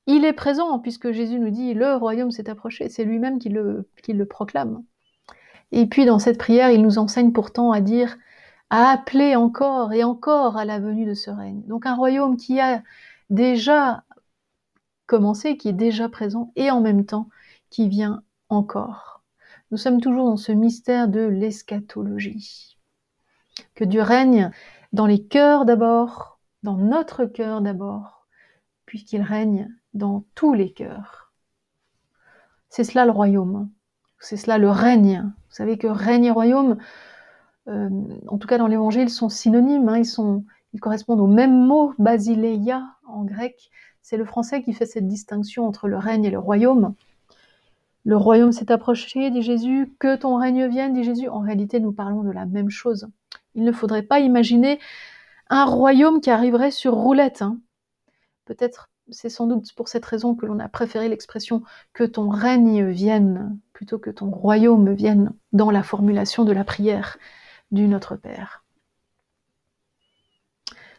Il 0.06 0.24
est 0.24 0.32
présent, 0.32 0.78
puisque 0.78 1.10
Jésus 1.10 1.40
nous 1.40 1.50
dit 1.50 1.74
le 1.74 1.96
royaume 1.96 2.30
s'est 2.30 2.48
approché, 2.48 2.88
c'est 2.88 3.04
lui-même 3.04 3.38
qui 3.38 3.48
le, 3.48 4.24
proclame. 4.24 4.84
Et 5.72 5.86
puis 5.86 6.04
dans 6.04 6.20
cette 6.20 6.38
prière, 6.38 6.70
il 6.70 6.82
nous 6.82 6.98
enseigne 6.98 7.32
pourtant 7.32 7.72
à 7.72 7.80
dire, 7.80 8.16
à 8.70 8.90
appeler 8.90 9.34
encore 9.34 9.92
et 9.92 10.04
encore 10.04 10.56
à 10.56 10.64
la 10.64 10.78
venue 10.78 11.06
de 11.06 11.14
ce 11.14 11.30
règne. 11.30 11.62
Donc 11.66 11.86
un 11.86 11.96
royaume 11.96 12.36
qui 12.36 12.60
a 12.60 12.82
déjà 13.30 14.04
commencé, 15.06 15.56
qui 15.56 15.68
est 15.68 15.72
déjà 15.72 16.08
présent, 16.08 16.52
et 16.54 16.70
en 16.70 16.80
même 16.80 17.04
temps 17.04 17.28
qui 17.70 17.88
vient 17.88 18.22
encore. 18.48 19.24
Nous 19.72 19.78
sommes 19.78 20.00
toujours 20.00 20.26
dans 20.26 20.36
ce 20.36 20.52
mystère 20.52 21.08
de 21.08 21.20
l'eschatologie. 21.20 22.78
Que 23.74 23.84
Dieu 23.84 24.02
règne 24.02 24.52
dans 24.92 25.06
les 25.06 25.24
cœurs 25.24 25.64
d'abord, 25.64 26.38
dans 26.62 26.76
notre 26.76 27.24
cœur 27.24 27.60
d'abord, 27.60 28.26
puisqu'il 28.84 29.22
règne 29.22 29.68
dans 29.96 30.24
tous 30.34 30.54
les 30.54 30.72
cœurs. 30.72 31.32
C'est 32.68 32.84
cela 32.84 33.04
le 33.04 33.10
royaume, 33.10 33.68
c'est 34.20 34.36
cela 34.36 34.58
le 34.58 34.70
règne. 34.70 35.22
Vous 35.24 35.54
savez 35.54 35.78
que 35.78 35.86
règne 35.86 36.24
et 36.24 36.30
royaume, 36.30 36.76
euh, 37.68 37.88
en 38.28 38.38
tout 38.38 38.48
cas 38.48 38.58
dans 38.58 38.66
l'évangile, 38.66 39.10
sont 39.10 39.28
synonymes, 39.28 39.88
hein. 39.88 39.98
ils, 39.98 40.06
sont, 40.06 40.44
ils 40.72 40.80
correspondent 40.80 41.20
au 41.20 41.26
même 41.26 41.66
mot, 41.66 41.94
basileia 41.98 42.82
en 43.06 43.24
grec. 43.24 43.70
C'est 44.02 44.16
le 44.16 44.24
français 44.24 44.62
qui 44.62 44.72
fait 44.72 44.86
cette 44.86 45.08
distinction 45.08 45.66
entre 45.66 45.88
le 45.88 45.96
règne 45.96 46.24
et 46.24 46.30
le 46.30 46.38
royaume. 46.38 46.94
Le 48.04 48.16
royaume 48.16 48.52
s'est 48.52 48.70
approché, 48.70 49.30
dit 49.30 49.42
Jésus, 49.42 49.92
que 49.98 50.14
ton 50.14 50.36
règne 50.36 50.68
vienne, 50.68 50.94
dit 50.94 51.02
Jésus. 51.02 51.28
En 51.28 51.40
réalité, 51.40 51.80
nous 51.80 51.90
parlons 51.90 52.22
de 52.22 52.30
la 52.30 52.46
même 52.46 52.70
chose. 52.70 53.08
Il 53.56 53.64
ne 53.64 53.72
faudrait 53.72 54.04
pas 54.04 54.20
imaginer 54.20 54.78
un 55.50 55.64
royaume 55.64 56.20
qui 56.20 56.30
arriverait 56.30 56.70
sur 56.70 56.94
roulette. 56.94 57.42
Hein. 57.42 57.58
Peut-être 58.44 58.88
c'est 59.10 59.30
sans 59.30 59.46
doute 59.46 59.72
pour 59.74 59.88
cette 59.88 60.04
raison 60.04 60.34
que 60.34 60.46
l'on 60.46 60.58
a 60.58 60.68
préféré 60.68 61.08
l'expression 61.08 61.62
que 61.92 62.04
ton 62.04 62.28
règne 62.28 62.88
vienne 62.90 63.58
plutôt 63.72 63.98
que 63.98 64.10
ton 64.10 64.30
royaume 64.30 64.92
vienne 64.92 65.32
dans 65.52 65.70
la 65.70 65.82
formulation 65.82 66.44
de 66.44 66.52
la 66.52 66.64
prière 66.64 67.18
du 67.70 67.88
Notre 67.88 68.16
Père. 68.16 68.64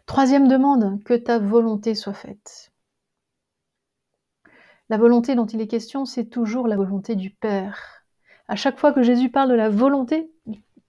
Troisième 0.06 0.48
demande, 0.48 1.04
que 1.04 1.14
ta 1.14 1.38
volonté 1.38 1.96
soit 1.96 2.14
faite. 2.14 2.72
La 4.90 4.98
volonté 4.98 5.36
dont 5.36 5.46
il 5.46 5.60
est 5.60 5.68
question, 5.68 6.06
c'est 6.06 6.26
toujours 6.26 6.68
la 6.68 6.78
volonté 6.78 7.16
du 7.16 7.30
Père. 7.30 8.06
À 8.48 8.56
chaque 8.56 8.80
fois 8.80 8.94
que 8.94 9.04
Jésus 9.04 9.30
parle 9.30 9.50
de 9.50 9.56
la 9.56 9.70
volonté, 9.70 10.32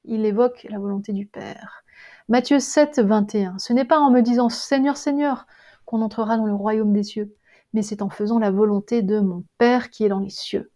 il 0.05 0.25
évoque 0.25 0.67
la 0.71 0.79
volonté 0.79 1.13
du 1.13 1.27
Père. 1.27 1.83
Matthieu 2.29 2.61
7, 2.61 3.01
21. 3.01 3.59
Ce 3.59 3.73
n'est 3.73 3.85
pas 3.85 3.99
en 3.99 4.11
me 4.11 4.21
disant 4.21 4.49
Seigneur, 4.49 4.97
Seigneur 4.97 5.47
qu'on 5.89 6.03
entrera 6.03 6.37
dans 6.37 6.45
le 6.45 6.55
royaume 6.55 6.93
des 6.93 7.03
cieux, 7.03 7.35
mais 7.73 7.81
c'est 7.81 8.03
en 8.03 8.11
faisant 8.11 8.39
la 8.39 8.51
volonté 8.51 9.01
de 9.01 9.21
mon 9.21 9.45
Père 9.57 9.89
qui 9.89 10.05
est 10.05 10.11
dans 10.11 10.21
les 10.21 10.29
cieux. 10.29 10.71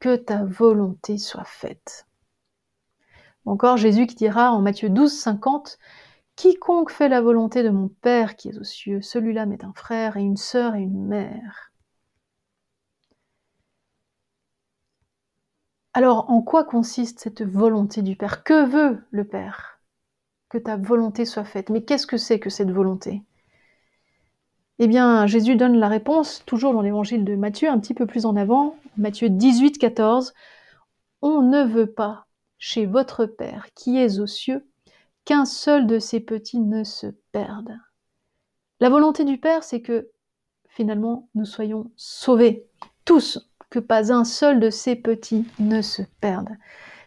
Que 0.00 0.16
ta 0.16 0.44
volonté 0.44 1.18
soit 1.18 1.44
faite. 1.44 2.08
Encore 3.44 3.76
Jésus 3.76 4.08
qui 4.08 4.16
dira 4.16 4.50
en 4.50 4.60
Matthieu 4.60 4.90
12, 4.90 5.12
50, 5.12 5.78
Quiconque 6.34 6.90
fait 6.90 7.08
la 7.08 7.20
volonté 7.20 7.62
de 7.62 7.70
mon 7.70 7.88
Père 7.88 8.34
qui 8.34 8.48
est 8.48 8.58
aux 8.58 8.64
cieux, 8.64 9.00
celui-là 9.02 9.46
m'est 9.46 9.62
un 9.62 9.72
frère 9.72 10.16
et 10.16 10.22
une 10.22 10.36
sœur 10.36 10.74
et 10.74 10.80
une 10.82 11.06
mère. 11.06 11.70
Alors, 15.94 16.28
en 16.28 16.42
quoi 16.42 16.64
consiste 16.64 17.20
cette 17.20 17.42
volonté 17.42 18.02
du 18.02 18.16
Père? 18.16 18.42
Que 18.42 18.66
veut 18.66 19.06
le 19.12 19.24
Père? 19.24 19.80
Que 20.48 20.58
ta 20.58 20.76
volonté 20.76 21.24
soit 21.24 21.44
faite. 21.44 21.70
Mais 21.70 21.84
qu'est-ce 21.84 22.06
que 22.06 22.16
c'est 22.16 22.40
que 22.40 22.50
cette 22.50 22.72
volonté? 22.72 23.22
Eh 24.80 24.86
bien, 24.86 25.26
Jésus 25.26 25.56
donne 25.56 25.76
la 25.76 25.88
réponse, 25.88 26.44
toujours 26.46 26.72
dans 26.72 26.82
l'évangile 26.82 27.24
de 27.24 27.34
Matthieu, 27.34 27.68
un 27.68 27.80
petit 27.80 27.94
peu 27.94 28.06
plus 28.06 28.26
en 28.26 28.36
avant, 28.36 28.76
Matthieu 28.96 29.28
18, 29.28 29.76
14. 29.78 30.34
On 31.20 31.42
ne 31.42 31.64
veut 31.64 31.90
pas, 31.90 32.26
chez 32.58 32.86
votre 32.86 33.26
Père 33.26 33.66
qui 33.74 33.98
est 33.98 34.20
aux 34.20 34.28
cieux, 34.28 34.64
qu'un 35.24 35.46
seul 35.46 35.88
de 35.88 35.98
ses 35.98 36.20
petits 36.20 36.60
ne 36.60 36.84
se 36.84 37.08
perde. 37.32 37.76
La 38.78 38.88
volonté 38.88 39.24
du 39.24 39.38
Père, 39.38 39.64
c'est 39.64 39.82
que 39.82 40.10
finalement 40.68 41.28
nous 41.34 41.44
soyons 41.44 41.90
sauvés, 41.96 42.64
tous, 43.04 43.50
que 43.70 43.80
pas 43.80 44.12
un 44.12 44.22
seul 44.22 44.60
de 44.60 44.70
ses 44.70 44.94
petits 44.94 45.44
ne 45.58 45.82
se 45.82 46.02
perde. 46.20 46.50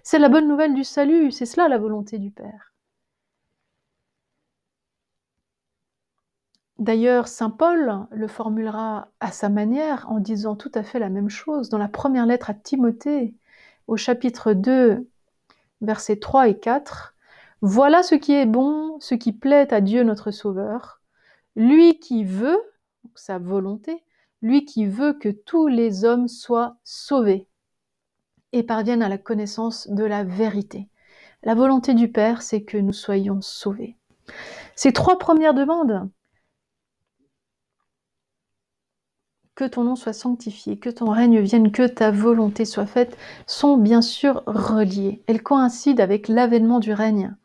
C'est 0.04 0.20
la 0.20 0.28
bonne 0.28 0.48
nouvelle 0.50 0.74
du 0.74 0.84
salut, 0.84 1.32
c'est 1.32 1.46
cela 1.46 1.70
la 1.70 1.78
volonté 1.78 2.20
du 2.20 2.32
Père. 2.32 2.71
D'ailleurs, 6.82 7.28
saint 7.28 7.52
Paul 7.52 8.08
le 8.10 8.28
formulera 8.28 9.10
à 9.20 9.32
sa 9.32 9.50
manière 9.50 10.10
en 10.10 10.20
disant 10.20 10.56
tout 10.56 10.72
à 10.74 10.82
fait 10.82 10.98
la 10.98 11.10
même 11.10 11.30
chose 11.30 11.70
dans 11.70 11.78
la 11.78 11.88
première 11.88 12.26
lettre 12.26 12.50
à 12.50 12.56
Timothée, 12.56 13.36
au 13.86 13.98
chapitre 13.98 14.54
2, 14.54 15.08
versets 15.82 16.16
3 16.16 16.48
et 16.48 16.58
4. 16.58 17.14
Voilà 17.62 18.02
ce 18.02 18.16
qui 18.16 18.34
est 18.34 18.48
bon, 18.48 19.00
ce 19.00 19.14
qui 19.14 19.32
plaît 19.32 19.72
à 19.72 19.80
Dieu 19.80 20.02
notre 20.02 20.32
Sauveur, 20.32 21.02
lui 21.56 22.00
qui 22.00 22.24
veut, 22.24 22.60
sa 23.14 23.38
volonté, 23.38 24.04
lui 24.42 24.66
qui 24.66 24.88
veut 24.88 25.14
que 25.14 25.30
tous 25.30 25.68
les 25.68 26.04
hommes 26.04 26.28
soient 26.28 26.78
sauvés 26.84 27.48
et 28.54 28.64
parviennent 28.64 29.04
à 29.04 29.10
la 29.10 29.20
connaissance 29.20 29.88
de 29.88 30.04
la 30.04 30.24
vérité. 30.24 30.90
La 31.44 31.54
volonté 31.54 31.94
du 31.94 32.12
Père, 32.12 32.42
c'est 32.42 32.64
que 32.64 32.78
nous 32.78 32.92
soyons 32.92 33.40
sauvés. 33.42 33.98
Ces 34.76 34.94
trois 34.94 35.20
premières 35.20 35.54
demandes, 35.54 36.10
que 39.62 39.68
ton 39.68 39.84
nom 39.84 39.96
soit 39.96 40.12
sanctifié, 40.12 40.80
que 40.80 40.90
ton 40.90 41.12
règne 41.12 41.40
vienne, 41.40 41.72
que 41.72 41.86
ta 41.86 42.10
volonté 42.10 42.66
soit 42.66 42.88
faite, 42.88 43.16
sont 43.46 43.78
bien 43.78 44.02
sûr 44.02 44.42
reliées. 44.48 45.22
Elles 45.28 45.44
coïncident 45.44 46.04
avec 46.04 46.28
l'avènement 46.28 46.80
du 46.80 46.94
règne. 46.94 47.36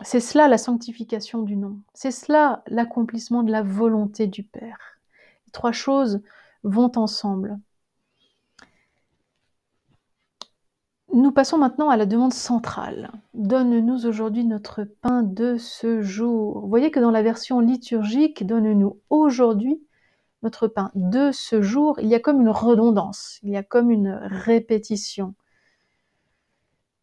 C'est 0.00 0.20
cela 0.20 0.48
la 0.48 0.56
sanctification 0.56 1.42
du 1.42 1.56
nom. 1.56 1.78
C'est 1.92 2.10
cela 2.10 2.62
l'accomplissement 2.68 3.42
de 3.42 3.52
la 3.52 3.62
volonté 3.62 4.26
du 4.26 4.44
Père. 4.44 4.78
Les 5.44 5.52
trois 5.52 5.72
choses 5.72 6.22
vont 6.62 6.92
ensemble. 6.96 7.58
Nous 11.12 11.32
passons 11.32 11.56
maintenant 11.56 11.88
à 11.88 11.96
la 11.96 12.04
demande 12.04 12.34
centrale. 12.34 13.10
Donne-nous 13.32 14.06
aujourd'hui 14.06 14.44
notre 14.44 14.84
pain 14.84 15.22
de 15.22 15.56
ce 15.56 16.02
jour. 16.02 16.60
Vous 16.60 16.68
voyez 16.68 16.90
que 16.90 17.00
dans 17.00 17.10
la 17.10 17.22
version 17.22 17.60
liturgique, 17.60 18.46
donne-nous 18.46 19.00
aujourd'hui 19.08 19.82
notre 20.42 20.68
pain 20.68 20.90
de 20.94 21.30
ce 21.32 21.62
jour, 21.62 21.98
il 22.00 22.08
y 22.08 22.14
a 22.14 22.20
comme 22.20 22.40
une 22.40 22.50
redondance, 22.50 23.38
il 23.42 23.50
y 23.50 23.56
a 23.56 23.62
comme 23.62 23.90
une 23.90 24.20
répétition. 24.22 25.34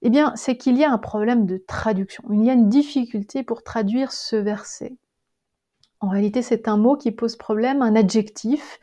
Eh 0.01 0.09
bien, 0.09 0.33
c'est 0.35 0.55
qu'il 0.55 0.77
y 0.77 0.83
a 0.83 0.91
un 0.91 0.97
problème 0.97 1.45
de 1.45 1.57
traduction. 1.57 2.23
Il 2.31 2.45
y 2.45 2.49
a 2.49 2.53
une 2.53 2.69
difficulté 2.69 3.43
pour 3.43 3.63
traduire 3.63 4.11
ce 4.11 4.35
verset. 4.35 4.95
En 5.99 6.09
réalité, 6.09 6.41
c'est 6.41 6.67
un 6.67 6.77
mot 6.77 6.95
qui 6.95 7.11
pose 7.11 7.35
problème, 7.35 7.81
un 7.81 7.95
adjectif, 7.95 8.79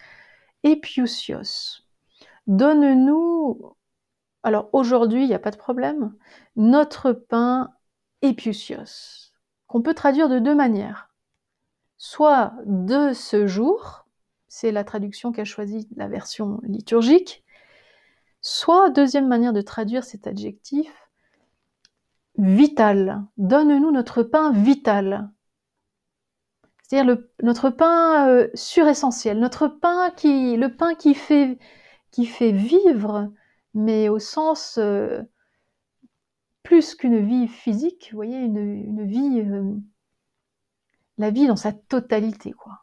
epiousios. 0.65 1.85
Donne-nous 2.47 3.75
alors 4.43 4.69
aujourd'hui, 4.73 5.23
il 5.23 5.29
n'y 5.29 5.35
a 5.35 5.39
pas 5.39 5.51
de 5.51 5.57
problème. 5.57 6.15
Notre 6.57 7.13
pain 7.13 7.71
épiusios, 8.23 9.33
qu'on 9.67 9.83
peut 9.83 9.95
traduire 9.95 10.29
de 10.29 10.39
deux 10.39 10.55
manières. 10.55 11.11
Soit 11.99 12.53
de 12.67 13.13
ce 13.13 13.47
jour, 13.47 14.07
c'est 14.49 14.73
la 14.73 14.85
traduction 14.85 15.33
qu'a 15.33 15.45
choisie 15.45 15.89
la 15.97 16.09
version 16.09 16.61
liturgique, 16.65 17.45
soit 18.41 18.91
deuxième 18.91 19.29
manière 19.29 19.53
de 19.53 19.61
traduire 19.61 20.03
cet 20.03 20.27
adjectif, 20.27 20.91
vital. 22.37 23.25
Donne-nous 23.37 23.93
notre 23.93 24.25
pain 24.25 24.51
vital. 24.51 25.31
C'est-à-dire 26.83 27.17
notre 27.43 27.71
pain 27.71 28.29
euh, 28.29 28.49
suressentiel, 28.55 29.39
notre 29.39 29.69
pain 29.69 30.11
qui, 30.11 30.57
le 30.57 30.75
pain 30.75 30.95
qui 30.95 31.15
fait 31.15 31.59
vivre 32.53 33.33
mais 33.75 34.09
au 34.09 34.19
sens 34.19 34.79
euh, 34.79 35.23
plus 36.63 36.95
qu'une 36.95 37.19
vie 37.19 37.49
physique, 37.49 38.09
vous 38.13 38.19
voyez, 38.19 38.39
une, 38.39 39.05
vie, 39.05 39.41
euh, 39.41 39.75
la 41.19 41.31
vie 41.31 41.47
dans 41.47 41.57
sa 41.57 41.73
totalité, 41.73 42.53
quoi. 42.53 42.81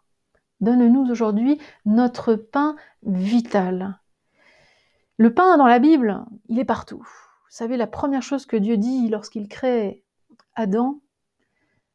Donne-nous 0.61 1.09
aujourd'hui 1.09 1.57
notre 1.85 2.35
pain 2.35 2.75
vital. 3.03 3.99
Le 5.17 5.33
pain 5.33 5.57
dans 5.57 5.67
la 5.67 5.79
Bible, 5.79 6.25
il 6.49 6.59
est 6.59 6.65
partout. 6.65 6.99
Vous 6.99 7.55
savez, 7.55 7.77
la 7.77 7.87
première 7.87 8.21
chose 8.21 8.45
que 8.45 8.57
Dieu 8.57 8.77
dit 8.77 9.07
lorsqu'il 9.07 9.47
crée 9.47 10.03
Adam, 10.55 10.99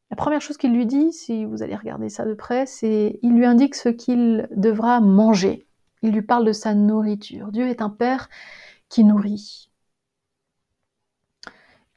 la 0.09 0.15
première 0.15 0.41
chose 0.41 0.57
qu'il 0.57 0.73
lui 0.73 0.85
dit, 0.85 1.11
si 1.11 1.45
vous 1.45 1.63
allez 1.63 1.75
regarder 1.75 2.09
ça 2.09 2.25
de 2.25 2.33
près, 2.33 2.65
c'est 2.65 3.19
il 3.21 3.33
lui 3.33 3.45
indique 3.45 3.75
ce 3.75 3.89
qu'il 3.89 4.47
devra 4.51 4.99
manger. 5.01 5.67
Il 6.01 6.11
lui 6.11 6.21
parle 6.21 6.45
de 6.45 6.51
sa 6.51 6.73
nourriture. 6.75 7.51
Dieu 7.51 7.67
est 7.67 7.81
un 7.81 7.89
père 7.89 8.29
qui 8.89 9.03
nourrit. 9.03 9.69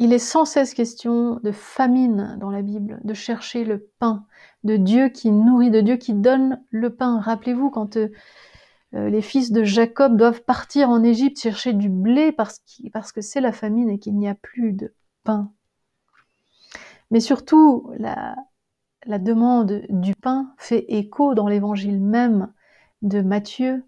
Il 0.01 0.13
est 0.13 0.21
sans 0.21 0.45
cesse 0.45 0.75
question 0.75 1.41
de 1.43 1.51
famine 1.51 2.37
dans 2.41 2.51
la 2.51 2.63
Bible, 2.63 3.01
de 3.03 3.15
chercher 3.15 3.65
le 3.65 3.91
pain, 3.99 4.27
de 4.63 4.77
Dieu 4.77 5.09
qui 5.09 5.33
nourrit, 5.33 5.73
de 5.73 5.81
Dieu 5.81 5.97
qui 5.97 6.15
donne 6.15 6.63
le 6.71 6.95
pain. 6.95 7.21
Rappelez-vous 7.21 7.71
quand 7.71 7.97
euh, 7.97 8.09
euh, 8.95 9.11
les 9.11 9.23
fils 9.23 9.51
de 9.51 9.65
Jacob 9.65 10.17
doivent 10.17 10.43
partir 10.45 10.89
en 10.89 11.03
Égypte 11.03 11.41
chercher 11.41 11.73
du 11.73 11.89
blé 11.89 12.31
parce, 12.31 12.61
que 13.13 13.21
c'est 13.21 13.41
la 13.41 13.53
famine 13.53 13.91
et 13.91 13.99
qu'il 13.99 14.17
n'y 14.17 14.29
a 14.29 14.37
plus 14.37 14.73
de 14.73 14.95
pain. 15.25 15.53
Mais 17.11 17.21
surtout, 17.21 17.91
la 17.99 18.37
demande 19.19 19.83
du 19.89 20.15
pain 20.15 20.55
fait 20.59 20.85
écho 20.89 21.35
dans 21.35 21.49
l'évangile 21.49 22.01
même 22.01 22.53
de 23.03 23.21
Matthieu 23.21 23.85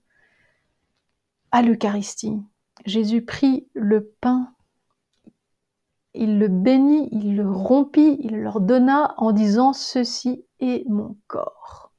à 1.52 1.62
l'Eucharistie. 1.62 2.38
Jésus 2.86 3.22
prit 3.22 3.68
le 3.74 4.04
pain, 4.20 4.54
il 6.14 6.38
le 6.38 6.48
bénit, 6.48 7.08
il 7.12 7.36
le 7.36 7.50
rompit, 7.50 8.18
il 8.20 8.40
leur 8.40 8.60
donna 8.60 9.14
en 9.16 9.32
disant 9.32 9.72
Ceci 9.72 10.44
est 10.58 10.88
mon 10.88 11.16
corps. 11.26 11.92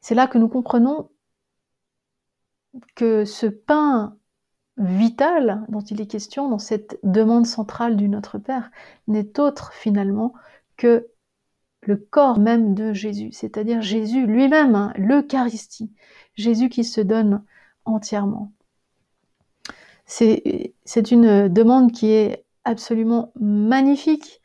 C'est 0.00 0.14
là 0.14 0.26
que 0.26 0.38
nous 0.38 0.48
comprenons 0.48 1.10
que 2.94 3.24
ce 3.24 3.46
pain 3.46 4.16
vital 4.76 5.64
dont 5.68 5.80
il 5.80 6.00
est 6.00 6.06
question 6.06 6.48
dans 6.48 6.58
cette 6.58 6.98
demande 7.02 7.46
centrale 7.46 7.96
du 7.96 8.08
Notre 8.08 8.38
Père 8.38 8.70
n'est 9.08 9.40
autre 9.40 9.72
finalement 9.72 10.34
que 10.76 11.08
le 11.82 11.96
corps 11.96 12.38
même 12.38 12.74
de 12.74 12.92
Jésus, 12.92 13.30
c'est-à-dire 13.32 13.80
Jésus 13.80 14.26
lui-même, 14.26 14.74
hein, 14.74 14.92
l'Eucharistie, 14.96 15.92
Jésus 16.34 16.68
qui 16.68 16.84
se 16.84 17.00
donne 17.00 17.44
entièrement. 17.84 18.52
C'est 20.06 21.10
une 21.10 21.48
demande 21.48 21.92
qui 21.92 22.10
est 22.12 22.46
absolument 22.64 23.32
magnifique. 23.40 24.40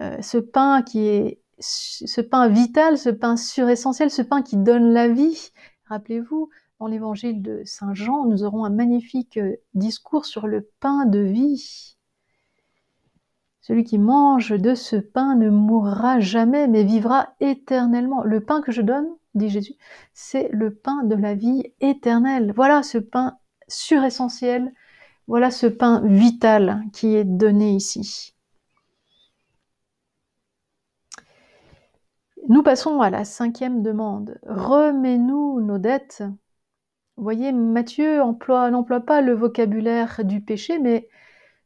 Euh, 0.00 0.20
ce 0.20 0.38
pain 0.38 0.82
qui 0.82 1.06
est 1.06 1.40
ce 1.58 2.20
pain 2.20 2.48
vital, 2.48 2.98
ce 2.98 3.08
pain 3.08 3.36
suressentiel, 3.36 4.10
ce 4.10 4.20
pain 4.20 4.42
qui 4.42 4.58
donne 4.58 4.92
la 4.92 5.08
vie. 5.08 5.52
Rappelez-vous, 5.86 6.50
dans 6.80 6.86
l'évangile 6.86 7.40
de 7.40 7.62
Saint 7.64 7.94
Jean, 7.94 8.26
nous 8.26 8.44
aurons 8.44 8.64
un 8.64 8.70
magnifique 8.70 9.38
euh, 9.38 9.56
discours 9.74 10.26
sur 10.26 10.46
le 10.46 10.68
pain 10.80 11.06
de 11.06 11.20
vie. 11.20 11.96
Celui 13.62 13.84
qui 13.84 13.98
mange 13.98 14.50
de 14.50 14.74
ce 14.74 14.96
pain 14.96 15.34
ne 15.34 15.48
mourra 15.48 16.20
jamais, 16.20 16.68
mais 16.68 16.84
vivra 16.84 17.34
éternellement. 17.40 18.22
Le 18.22 18.40
pain 18.40 18.60
que 18.60 18.70
je 18.70 18.82
donne, 18.82 19.08
dit 19.34 19.48
Jésus, 19.48 19.74
c'est 20.12 20.48
le 20.52 20.74
pain 20.74 21.02
de 21.04 21.14
la 21.14 21.34
vie 21.34 21.72
éternelle. 21.80 22.52
Voilà 22.54 22.82
ce 22.82 22.98
pain 22.98 23.38
suressentiel, 23.66 24.72
voilà 25.26 25.50
ce 25.50 25.66
pain 25.66 26.02
vital 26.04 26.82
qui 26.92 27.14
est 27.16 27.24
donné 27.24 27.72
ici. 27.72 28.34
Nous 32.48 32.62
passons 32.62 33.00
à 33.00 33.10
la 33.10 33.24
cinquième 33.24 33.82
demande. 33.82 34.38
Remets-nous 34.46 35.60
nos 35.60 35.78
dettes. 35.78 36.22
Voyez, 37.16 37.50
Matthieu 37.52 38.18
n'emploie 38.18 39.00
pas 39.00 39.20
le 39.20 39.32
vocabulaire 39.34 40.20
du 40.24 40.40
péché, 40.40 40.78
mais 40.78 41.08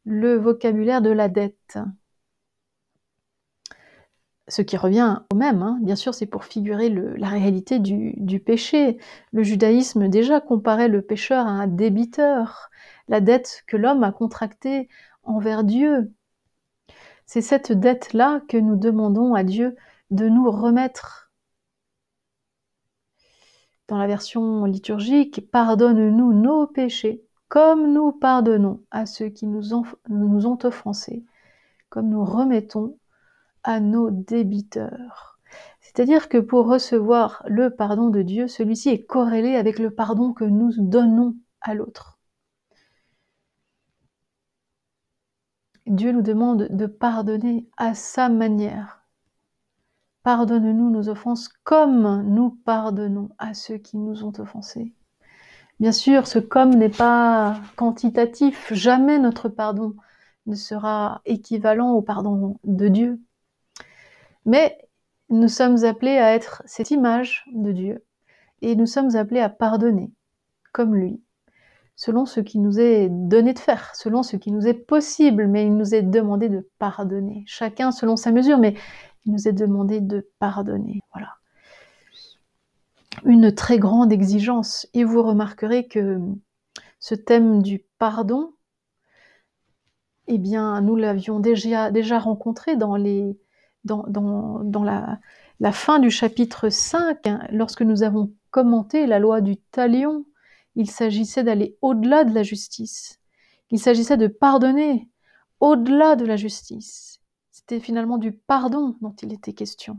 le 0.04 0.36
vocabulaire 0.36 1.02
de 1.02 1.10
la 1.10 1.28
dette. 1.28 1.78
Ce 4.48 4.62
qui 4.62 4.76
revient 4.76 5.20
au 5.32 5.36
même, 5.36 5.62
hein. 5.62 5.78
bien 5.82 5.96
sûr, 5.96 6.12
c'est 6.12 6.26
pour 6.26 6.44
figurer 6.44 6.88
la 6.88 7.28
réalité 7.28 7.78
du, 7.78 8.40
péché. 8.40 8.98
Le 9.32 9.42
judaïsme 9.42 10.08
déjà 10.08 10.40
comparait 10.40 10.88
le 10.88 11.02
pécheur 11.02 11.46
à 11.46 11.50
un 11.50 11.66
débiteur 11.68 12.70
la 13.10 13.20
dette 13.20 13.64
que 13.66 13.76
l'homme 13.76 14.04
a 14.04 14.12
contractée 14.12 14.88
envers 15.24 15.64
Dieu. 15.64 16.14
C'est 17.26 17.42
cette 17.42 17.72
dette-là 17.72 18.40
que 18.48 18.56
nous 18.56 18.76
demandons 18.76 19.34
à 19.34 19.42
Dieu 19.42 19.76
de 20.10 20.28
nous 20.28 20.50
remettre. 20.50 21.30
Dans 23.88 23.98
la 23.98 24.06
version 24.06 24.64
liturgique, 24.64 25.50
pardonne-nous 25.50 26.32
nos 26.32 26.68
péchés, 26.68 27.24
comme 27.48 27.92
nous 27.92 28.12
pardonnons 28.12 28.84
à 28.92 29.06
ceux 29.06 29.28
qui 29.28 29.48
nous 29.48 29.74
ont, 29.74 30.58
offensés, 30.62 31.24
comme 31.88 32.08
nous 32.08 32.24
remettons 32.24 32.96
à 33.64 33.80
nos 33.80 34.10
débiteurs. 34.12 35.40
C'est-à-dire 35.80 36.28
que 36.28 36.38
pour 36.38 36.66
recevoir 36.68 37.42
le 37.48 37.70
pardon 37.70 38.08
de 38.10 38.22
Dieu, 38.22 38.46
celui-ci 38.46 38.90
est 38.90 39.04
corrélé 39.04 39.56
avec 39.56 39.80
le 39.80 39.90
pardon 39.90 40.32
que 40.32 40.44
nous 40.44 40.70
donnons 40.78 41.34
à 41.60 41.74
l'autre. 41.74 42.19
Dieu 45.86 46.12
nous 46.12 46.22
demande 46.22 46.68
de 46.70 46.86
pardonner 46.86 47.66
à 47.76 47.94
sa 47.94 48.28
manière. 48.28 49.02
Pardonne-nous 50.22 50.90
nos 50.90 51.08
offenses 51.08 51.48
comme 51.64 52.22
nous 52.28 52.50
pardonnons 52.64 53.30
à 53.38 53.54
ceux 53.54 53.78
qui 53.78 53.96
nous 53.96 54.24
ont 54.24 54.32
offensés. 54.38 54.92
Bien 55.80 55.92
sûr, 55.92 56.26
ce 56.26 56.38
comme 56.38 56.74
n'est 56.74 56.90
pas 56.90 57.58
quantitatif. 57.76 58.72
Jamais 58.74 59.18
notre 59.18 59.48
pardon 59.48 59.94
ne 60.46 60.54
sera 60.54 61.22
équivalent 61.24 61.92
au 61.92 62.02
pardon 62.02 62.58
de 62.64 62.88
Dieu. 62.88 63.20
Mais 64.44 64.76
nous 65.30 65.48
sommes 65.48 65.84
appelés 65.84 66.18
à 66.18 66.34
être 66.34 66.62
cette 66.66 66.90
image 66.90 67.46
de 67.52 67.72
Dieu 67.72 68.04
et 68.60 68.76
nous 68.76 68.86
sommes 68.86 69.16
appelés 69.16 69.40
à 69.40 69.48
pardonner 69.48 70.12
comme 70.72 70.94
lui, 70.94 71.20
selon 72.00 72.24
ce 72.24 72.40
qui 72.40 72.58
nous 72.58 72.80
est 72.80 73.10
donné 73.10 73.52
de 73.52 73.58
faire, 73.58 73.94
selon 73.94 74.22
ce 74.22 74.36
qui 74.36 74.52
nous 74.52 74.66
est 74.66 74.72
possible, 74.72 75.48
mais 75.48 75.66
il 75.66 75.76
nous 75.76 75.94
est 75.94 76.00
demandé 76.00 76.48
de 76.48 76.66
pardonner, 76.78 77.44
chacun 77.46 77.92
selon 77.92 78.16
sa 78.16 78.32
mesure, 78.32 78.56
mais 78.56 78.74
il 79.26 79.32
nous 79.32 79.46
est 79.46 79.52
demandé 79.52 80.00
de 80.00 80.26
pardonner. 80.38 81.02
Voilà. 81.12 81.34
Une 83.26 83.54
très 83.54 83.78
grande 83.78 84.14
exigence. 84.14 84.88
Et 84.94 85.04
vous 85.04 85.22
remarquerez 85.22 85.88
que 85.88 86.18
ce 87.00 87.14
thème 87.14 87.60
du 87.60 87.84
pardon, 87.98 88.54
eh 90.26 90.38
bien, 90.38 90.80
nous 90.80 90.96
l'avions 90.96 91.38
déjà, 91.38 91.90
déjà 91.90 92.18
rencontré 92.18 92.76
dans, 92.76 92.96
la, 92.96 95.20
fin 95.70 95.98
du 95.98 96.10
chapitre 96.10 96.70
5, 96.70 97.26
hein, 97.26 97.46
lorsque 97.52 97.82
nous 97.82 98.04
avons 98.04 98.32
commenté 98.50 99.06
la 99.06 99.18
loi 99.18 99.42
du 99.42 99.58
talion. 99.58 100.24
Il 100.76 100.90
s'agissait 100.90 101.44
d'aller 101.44 101.76
au-delà 101.83 102.24
de 102.24 102.35
la 102.35 102.42
justice. 102.42 103.18
Il 103.70 103.78
s'agissait 103.78 104.16
de 104.16 104.26
pardonner 104.26 105.09
au-delà 105.61 106.16
de 106.16 106.24
la 106.24 106.37
justice. 106.37 107.20
C'était 107.50 107.80
finalement 107.80 108.18
du 108.18 108.33
pardon 108.33 108.96
dont 109.00 109.14
il 109.22 109.33
était 109.33 109.52
question. 109.52 109.98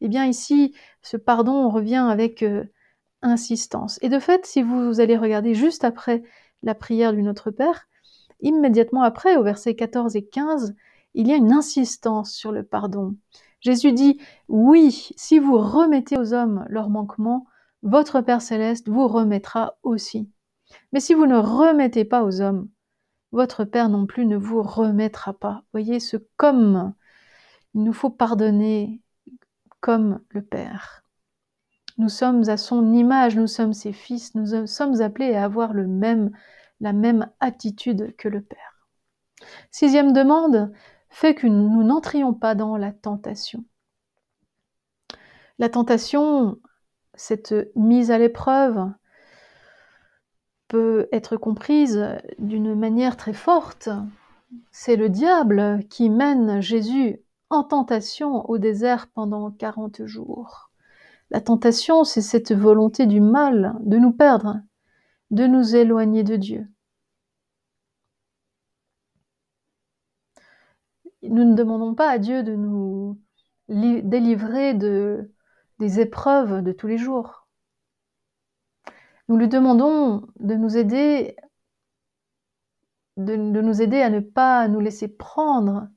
Eh 0.00 0.08
bien 0.08 0.26
ici, 0.26 0.74
ce 1.02 1.16
pardon 1.16 1.70
revient 1.70 2.06
avec 2.10 2.42
euh, 2.42 2.64
insistance. 3.22 3.98
Et 4.02 4.08
de 4.08 4.18
fait, 4.18 4.44
si 4.46 4.62
vous 4.62 5.00
allez 5.00 5.16
regarder 5.16 5.54
juste 5.54 5.84
après 5.84 6.22
la 6.62 6.74
prière 6.74 7.12
du 7.12 7.22
Notre 7.22 7.50
Père, 7.50 7.88
immédiatement 8.40 9.02
après, 9.02 9.36
au 9.36 9.42
verset 9.42 9.74
14 9.74 10.16
et 10.16 10.26
15, 10.26 10.74
il 11.14 11.28
y 11.28 11.32
a 11.32 11.36
une 11.36 11.52
insistance 11.52 12.32
sur 12.32 12.52
le 12.52 12.62
pardon. 12.62 13.16
Jésus 13.60 13.92
dit, 13.92 14.20
oui, 14.48 15.10
si 15.16 15.38
vous 15.38 15.56
remettez 15.56 16.18
aux 16.18 16.34
hommes 16.34 16.66
leurs 16.68 16.90
manquements, 16.90 17.46
votre 17.82 18.20
Père 18.20 18.42
céleste 18.42 18.88
vous 18.88 19.06
remettra 19.06 19.76
aussi. 19.82 20.30
Mais 20.92 21.00
si 21.00 21.14
vous 21.14 21.26
ne 21.26 21.36
remettez 21.36 22.04
pas 22.04 22.24
aux 22.24 22.40
hommes, 22.40 22.68
votre 23.32 23.64
Père 23.64 23.88
non 23.88 24.06
plus 24.06 24.26
ne 24.26 24.36
vous 24.36 24.62
remettra 24.62 25.32
pas. 25.34 25.62
Voyez 25.72 26.00
ce 26.00 26.16
comme. 26.36 26.94
Il 27.74 27.82
nous 27.82 27.92
faut 27.92 28.10
pardonner 28.10 29.02
comme 29.80 30.20
le 30.30 30.42
Père. 30.42 31.04
Nous 31.98 32.08
sommes 32.08 32.48
à 32.48 32.56
son 32.56 32.92
image, 32.92 33.36
nous 33.36 33.46
sommes 33.46 33.72
ses 33.72 33.92
fils, 33.92 34.34
nous 34.34 34.66
sommes 34.66 35.00
appelés 35.00 35.34
à 35.34 35.44
avoir 35.44 35.72
le 35.72 35.86
la 36.80 36.92
même 36.92 37.30
attitude 37.40 38.14
que 38.16 38.28
le 38.28 38.42
Père. 38.42 38.88
Sixième 39.70 40.12
demande 40.12 40.72
fait 41.08 41.34
que 41.34 41.46
nous 41.46 41.82
n'entrions 41.82 42.34
pas 42.34 42.54
dans 42.54 42.76
la 42.76 42.92
tentation. 42.92 43.64
La 45.58 45.70
tentation, 45.70 46.58
cette 47.16 47.54
mise 47.74 48.10
à 48.10 48.18
l'épreuve, 48.18 48.90
peut 50.68 51.08
être 51.12 51.36
comprise 51.36 52.04
d'une 52.38 52.74
manière 52.74 53.16
très 53.16 53.32
forte. 53.32 53.88
C'est 54.70 54.96
le 54.96 55.08
diable 55.08 55.80
qui 55.88 56.10
mène 56.10 56.60
Jésus 56.60 57.20
en 57.50 57.62
tentation 57.62 58.48
au 58.50 58.58
désert 58.58 59.08
pendant 59.08 59.50
40 59.50 60.04
jours. 60.04 60.70
La 61.30 61.40
tentation, 61.40 62.04
c'est 62.04 62.22
cette 62.22 62.52
volonté 62.52 63.06
du 63.06 63.20
mal 63.20 63.76
de 63.80 63.98
nous 63.98 64.12
perdre, 64.12 64.60
de 65.30 65.46
nous 65.46 65.74
éloigner 65.74 66.22
de 66.22 66.36
Dieu. 66.36 66.68
Nous 71.22 71.44
ne 71.44 71.54
demandons 71.54 71.94
pas 71.94 72.08
à 72.08 72.18
Dieu 72.18 72.42
de 72.42 72.54
nous 72.54 73.18
délivrer 73.68 74.74
de, 74.74 75.32
des 75.78 76.00
épreuves 76.00 76.62
de 76.62 76.72
tous 76.72 76.86
les 76.86 76.98
jours. 76.98 77.46
Nous 79.28 79.36
lui 79.36 79.48
demandons 79.48 80.26
de 80.38 80.54
nous 80.54 80.76
aider, 80.76 81.36
de, 83.16 83.36
nous 83.36 83.82
aider 83.82 84.00
à 84.00 84.10
ne 84.10 84.20
pas 84.20 84.68
nous 84.68 84.80
laisser 84.80 85.08
prendre 85.08 85.88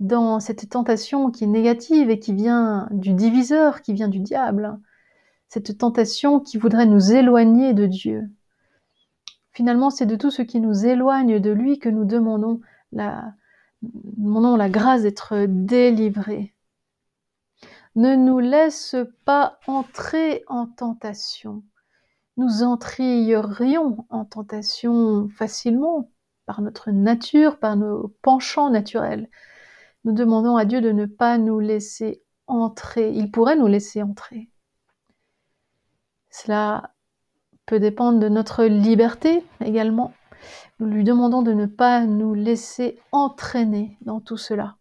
dans 0.00 0.40
cette 0.40 0.68
tentation 0.68 1.30
qui 1.30 1.44
est 1.44 1.48
négative 1.48 2.10
et 2.10 2.18
qui 2.18 2.32
vient 2.32 2.88
du 2.90 3.12
diviseur, 3.12 3.82
qui 3.82 3.92
vient 3.92 4.08
du 4.08 4.20
diable, 4.20 4.78
cette 5.48 5.78
tentation 5.78 6.40
qui 6.40 6.56
voudrait 6.56 6.86
nous 6.86 7.12
éloigner 7.12 7.74
de 7.74 7.86
Dieu. 7.86 8.30
Finalement, 9.52 9.90
c'est 9.90 10.06
de 10.06 10.16
tout 10.16 10.30
ce 10.30 10.42
qui 10.42 10.60
nous 10.60 10.86
éloigne 10.86 11.38
de 11.38 11.50
lui 11.50 11.78
que 11.78 11.90
nous 11.90 12.06
demandons 12.06 12.60
la, 12.90 13.34
demandons 13.82 14.56
la 14.56 14.70
grâce 14.70 15.02
d'être 15.02 15.44
délivrés. 15.46 16.54
Ne 17.94 18.16
nous 18.16 18.38
laisse 18.38 18.96
pas 19.24 19.58
entrer 19.66 20.44
en 20.46 20.66
tentation. 20.66 21.62
Nous 22.38 22.62
entrierions 22.62 24.06
en 24.08 24.24
tentation 24.24 25.28
facilement 25.36 26.10
par 26.46 26.62
notre 26.62 26.90
nature, 26.90 27.58
par 27.58 27.76
nos 27.76 28.08
penchants 28.22 28.70
naturels. 28.70 29.28
Nous 30.04 30.12
demandons 30.12 30.56
à 30.56 30.64
Dieu 30.64 30.80
de 30.80 30.90
ne 30.90 31.04
pas 31.04 31.36
nous 31.36 31.60
laisser 31.60 32.22
entrer. 32.46 33.12
Il 33.12 33.30
pourrait 33.30 33.56
nous 33.56 33.66
laisser 33.66 34.02
entrer. 34.02 34.48
Cela 36.30 36.94
peut 37.66 37.78
dépendre 37.78 38.18
de 38.18 38.28
notre 38.28 38.64
liberté 38.64 39.44
également. 39.60 40.14
Nous 40.80 40.86
lui 40.86 41.04
demandons 41.04 41.42
de 41.42 41.52
ne 41.52 41.66
pas 41.66 42.06
nous 42.06 42.32
laisser 42.32 42.98
entraîner 43.12 43.98
dans 44.00 44.20
tout 44.20 44.38
cela. 44.38 44.76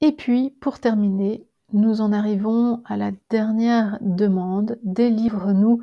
Et 0.00 0.12
puis, 0.12 0.50
pour 0.60 0.78
terminer, 0.78 1.46
nous 1.72 2.00
en 2.00 2.12
arrivons 2.12 2.82
à 2.84 2.96
la 2.96 3.12
dernière 3.30 3.98
demande. 4.00 4.78
Délivre-nous 4.82 5.82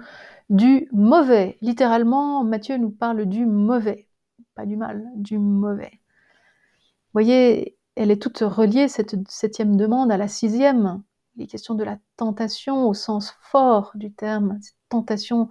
du 0.49 0.87
mauvais. 0.91 1.57
Littéralement, 1.61 2.43
Matthieu 2.43 2.77
nous 2.77 2.91
parle 2.91 3.25
du 3.25 3.45
mauvais, 3.45 4.07
pas 4.55 4.65
du 4.65 4.77
mal, 4.77 5.09
du 5.15 5.39
mauvais. 5.39 5.91
Vous 5.93 7.19
voyez, 7.19 7.77
elle 7.95 8.11
est 8.11 8.21
toute 8.21 8.39
reliée, 8.39 8.87
cette 8.87 9.15
septième 9.29 9.77
demande, 9.77 10.11
à 10.11 10.17
la 10.17 10.27
sixième. 10.27 11.01
Il 11.35 11.43
est 11.43 11.47
question 11.47 11.75
de 11.75 11.83
la 11.83 11.97
tentation 12.17 12.87
au 12.87 12.93
sens 12.93 13.35
fort 13.41 13.91
du 13.95 14.11
terme, 14.11 14.59
cette 14.61 14.75
tentation, 14.89 15.49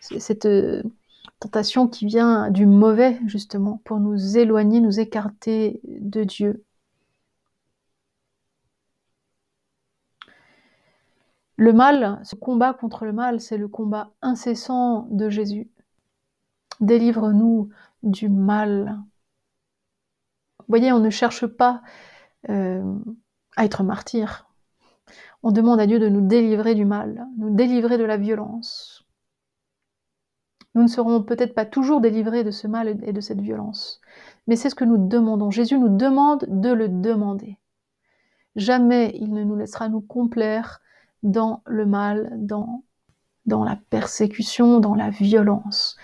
cette 0.00 0.46
euh, 0.46 0.82
tentation 1.40 1.88
qui 1.88 2.06
vient 2.06 2.50
du 2.50 2.66
mauvais, 2.66 3.18
justement, 3.26 3.80
pour 3.84 4.00
nous 4.00 4.36
éloigner, 4.36 4.80
nous 4.80 5.00
écarter 5.00 5.80
de 5.84 6.24
Dieu. 6.24 6.64
Le 11.56 11.72
mal, 11.72 12.20
ce 12.24 12.34
combat 12.34 12.72
contre 12.72 13.04
le 13.04 13.12
mal, 13.12 13.40
c'est 13.40 13.58
le 13.58 13.68
combat 13.68 14.10
incessant 14.22 15.06
de 15.10 15.28
Jésus. 15.28 15.70
Délivre-nous 16.80 17.68
du 18.02 18.28
mal. 18.28 18.98
Vous 20.60 20.64
voyez, 20.68 20.92
on 20.92 21.00
ne 21.00 21.10
cherche 21.10 21.46
pas 21.46 21.82
euh, 22.48 22.98
à 23.56 23.64
être 23.64 23.82
martyr. 23.82 24.48
On 25.42 25.52
demande 25.52 25.80
à 25.80 25.86
Dieu 25.86 25.98
de 25.98 26.08
nous 26.08 26.26
délivrer 26.26 26.74
du 26.74 26.84
mal, 26.84 27.26
nous 27.36 27.54
délivrer 27.54 27.98
de 27.98 28.04
la 28.04 28.16
violence. 28.16 29.04
Nous 30.74 30.82
ne 30.82 30.88
serons 30.88 31.22
peut-être 31.22 31.54
pas 31.54 31.66
toujours 31.66 32.00
délivrés 32.00 32.44
de 32.44 32.50
ce 32.50 32.66
mal 32.66 32.88
et 33.02 33.12
de 33.12 33.20
cette 33.20 33.40
violence, 33.40 34.00
mais 34.46 34.56
c'est 34.56 34.70
ce 34.70 34.74
que 34.74 34.84
nous 34.84 35.06
demandons. 35.06 35.50
Jésus 35.50 35.78
nous 35.78 35.94
demande 35.94 36.46
de 36.48 36.70
le 36.70 36.88
demander. 36.88 37.58
Jamais 38.56 39.12
il 39.16 39.34
ne 39.34 39.44
nous 39.44 39.56
laissera 39.56 39.88
nous 39.88 40.00
complaire 40.00 40.80
dans 41.22 41.62
le 41.66 41.86
mal, 41.86 42.30
dans, 42.36 42.84
la 43.46 43.76
persécution, 43.90 44.80
dans 44.80 44.94
la 44.94 45.10
violence. 45.10 45.96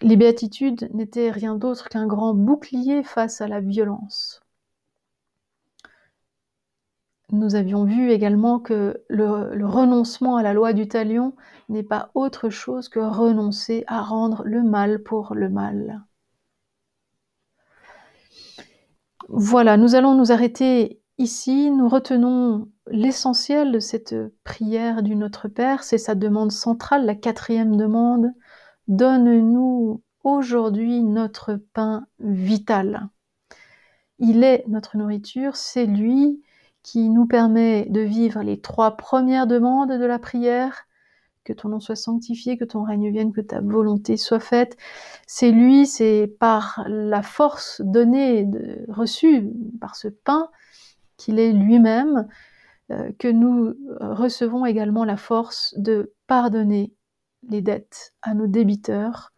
Les 0.00 0.16
béatitudes 0.16 0.90
n'étaient 0.94 1.30
rien 1.30 1.56
d'autre 1.56 1.88
qu'un 1.88 2.06
grand 2.06 2.34
bouclier 2.34 3.02
face 3.02 3.40
à 3.40 3.48
la 3.48 3.60
violence 3.60 4.40
nous 7.30 7.54
avions 7.54 7.84
vu 7.84 8.10
également 8.10 8.58
que 8.58 9.02
le, 9.08 9.66
renoncement 9.66 10.36
à 10.36 10.42
la 10.42 10.54
loi 10.54 10.72
du 10.72 10.88
talion 10.88 11.34
n'est 11.68 11.82
pas 11.82 12.10
autre 12.14 12.48
chose 12.48 12.88
que 12.88 13.00
renoncer 13.00 13.84
à 13.86 14.00
rendre 14.00 14.42
le 14.44 14.62
mal 14.62 15.02
pour 15.02 15.34
le 15.34 15.50
mal. 15.50 16.02
Voilà, 19.28 19.76
nous 19.76 19.94
allons 19.94 20.14
nous 20.14 20.32
arrêter 20.32 21.02
ici. 21.18 21.70
Nous 21.70 21.88
retenons 21.88 22.68
l'essentiel 22.90 23.72
de 23.72 23.78
cette 23.78 24.14
prière 24.44 25.02
du 25.02 25.16
Notre 25.16 25.48
Père, 25.48 25.82
c'est 25.82 25.98
sa 25.98 26.14
demande 26.14 26.52
centrale, 26.52 27.06
la 27.06 27.14
quatrième 27.14 27.76
demande. 27.76 28.32
Donne-nous 28.88 30.02
aujourd'hui 30.24 31.02
notre 31.02 31.56
pain 31.72 32.06
vital. 32.20 33.08
Il 34.18 34.44
est 34.44 34.64
notre 34.66 34.96
nourriture, 34.96 35.56
c'est 35.56 35.86
lui 35.86 36.42
qui 36.82 37.08
nous 37.10 37.26
permet 37.26 37.86
de 37.86 38.00
vivre 38.00 38.42
les 38.42 38.60
trois 38.60 38.96
premières 38.96 39.46
demandes 39.46 39.92
de 39.92 40.04
la 40.04 40.18
prière, 40.18 40.86
que 41.44 41.52
ton 41.52 41.68
nom 41.68 41.80
soit 41.80 41.96
sanctifié, 41.96 42.58
que 42.58 42.64
ton 42.64 42.82
règne 42.82 43.10
vienne, 43.10 43.32
que 43.32 43.40
ta 43.40 43.60
volonté 43.60 44.16
soit 44.16 44.40
faite. 44.40 44.76
C'est 45.26 45.50
lui, 45.50 45.86
c'est 45.86 46.34
par 46.38 46.84
la 46.88 47.22
force 47.22 47.80
donnée, 47.84 48.46
reçue 48.88 49.50
par 49.80 49.96
ce 49.96 50.08
pain 50.08 50.48
qu'il 51.16 51.38
est 51.38 51.52
lui-même, 51.52 52.28
que 53.18 53.28
nous 53.28 53.74
recevons 54.00 54.64
également 54.64 55.04
la 55.04 55.16
force 55.16 55.74
de 55.76 56.14
pardonner 56.26 56.94
les 57.48 57.60
dettes 57.60 58.14
à 58.22 58.34
nos 58.34 58.46
débiteurs. 58.46 59.32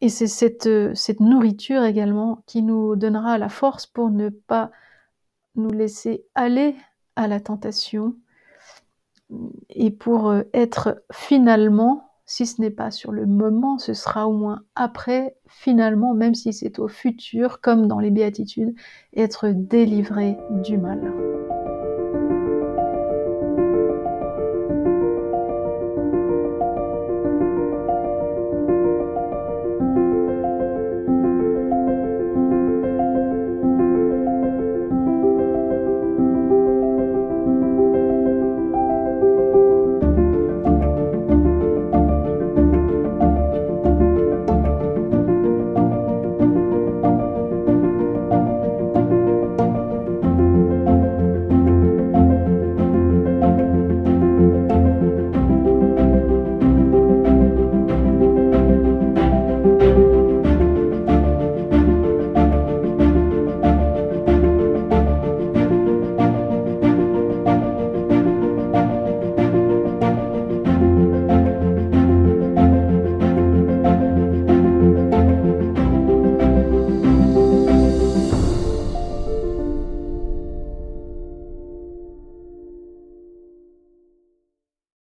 Et 0.00 0.08
c'est 0.08 0.26
cette, 0.26 0.68
cette 0.94 1.20
nourriture 1.20 1.82
également 1.84 2.42
qui 2.46 2.62
nous 2.62 2.96
donnera 2.96 3.38
la 3.38 3.48
force 3.48 3.86
pour 3.86 4.10
ne 4.10 4.28
pas 4.28 4.70
nous 5.56 5.70
laisser 5.70 6.24
aller 6.34 6.76
à 7.16 7.26
la 7.26 7.40
tentation 7.40 8.16
et 9.68 9.90
pour 9.90 10.34
être 10.52 11.02
finalement, 11.12 12.10
si 12.26 12.46
ce 12.46 12.60
n'est 12.60 12.70
pas 12.70 12.90
sur 12.90 13.12
le 13.12 13.26
moment, 13.26 13.78
ce 13.78 13.94
sera 13.94 14.28
au 14.28 14.32
moins 14.32 14.62
après, 14.74 15.36
finalement, 15.46 16.14
même 16.14 16.34
si 16.34 16.52
c'est 16.52 16.78
au 16.78 16.88
futur, 16.88 17.60
comme 17.60 17.86
dans 17.86 18.00
les 18.00 18.10
béatitudes, 18.10 18.74
être 19.14 19.48
délivré 19.48 20.36
du 20.62 20.78
mal. 20.78 21.39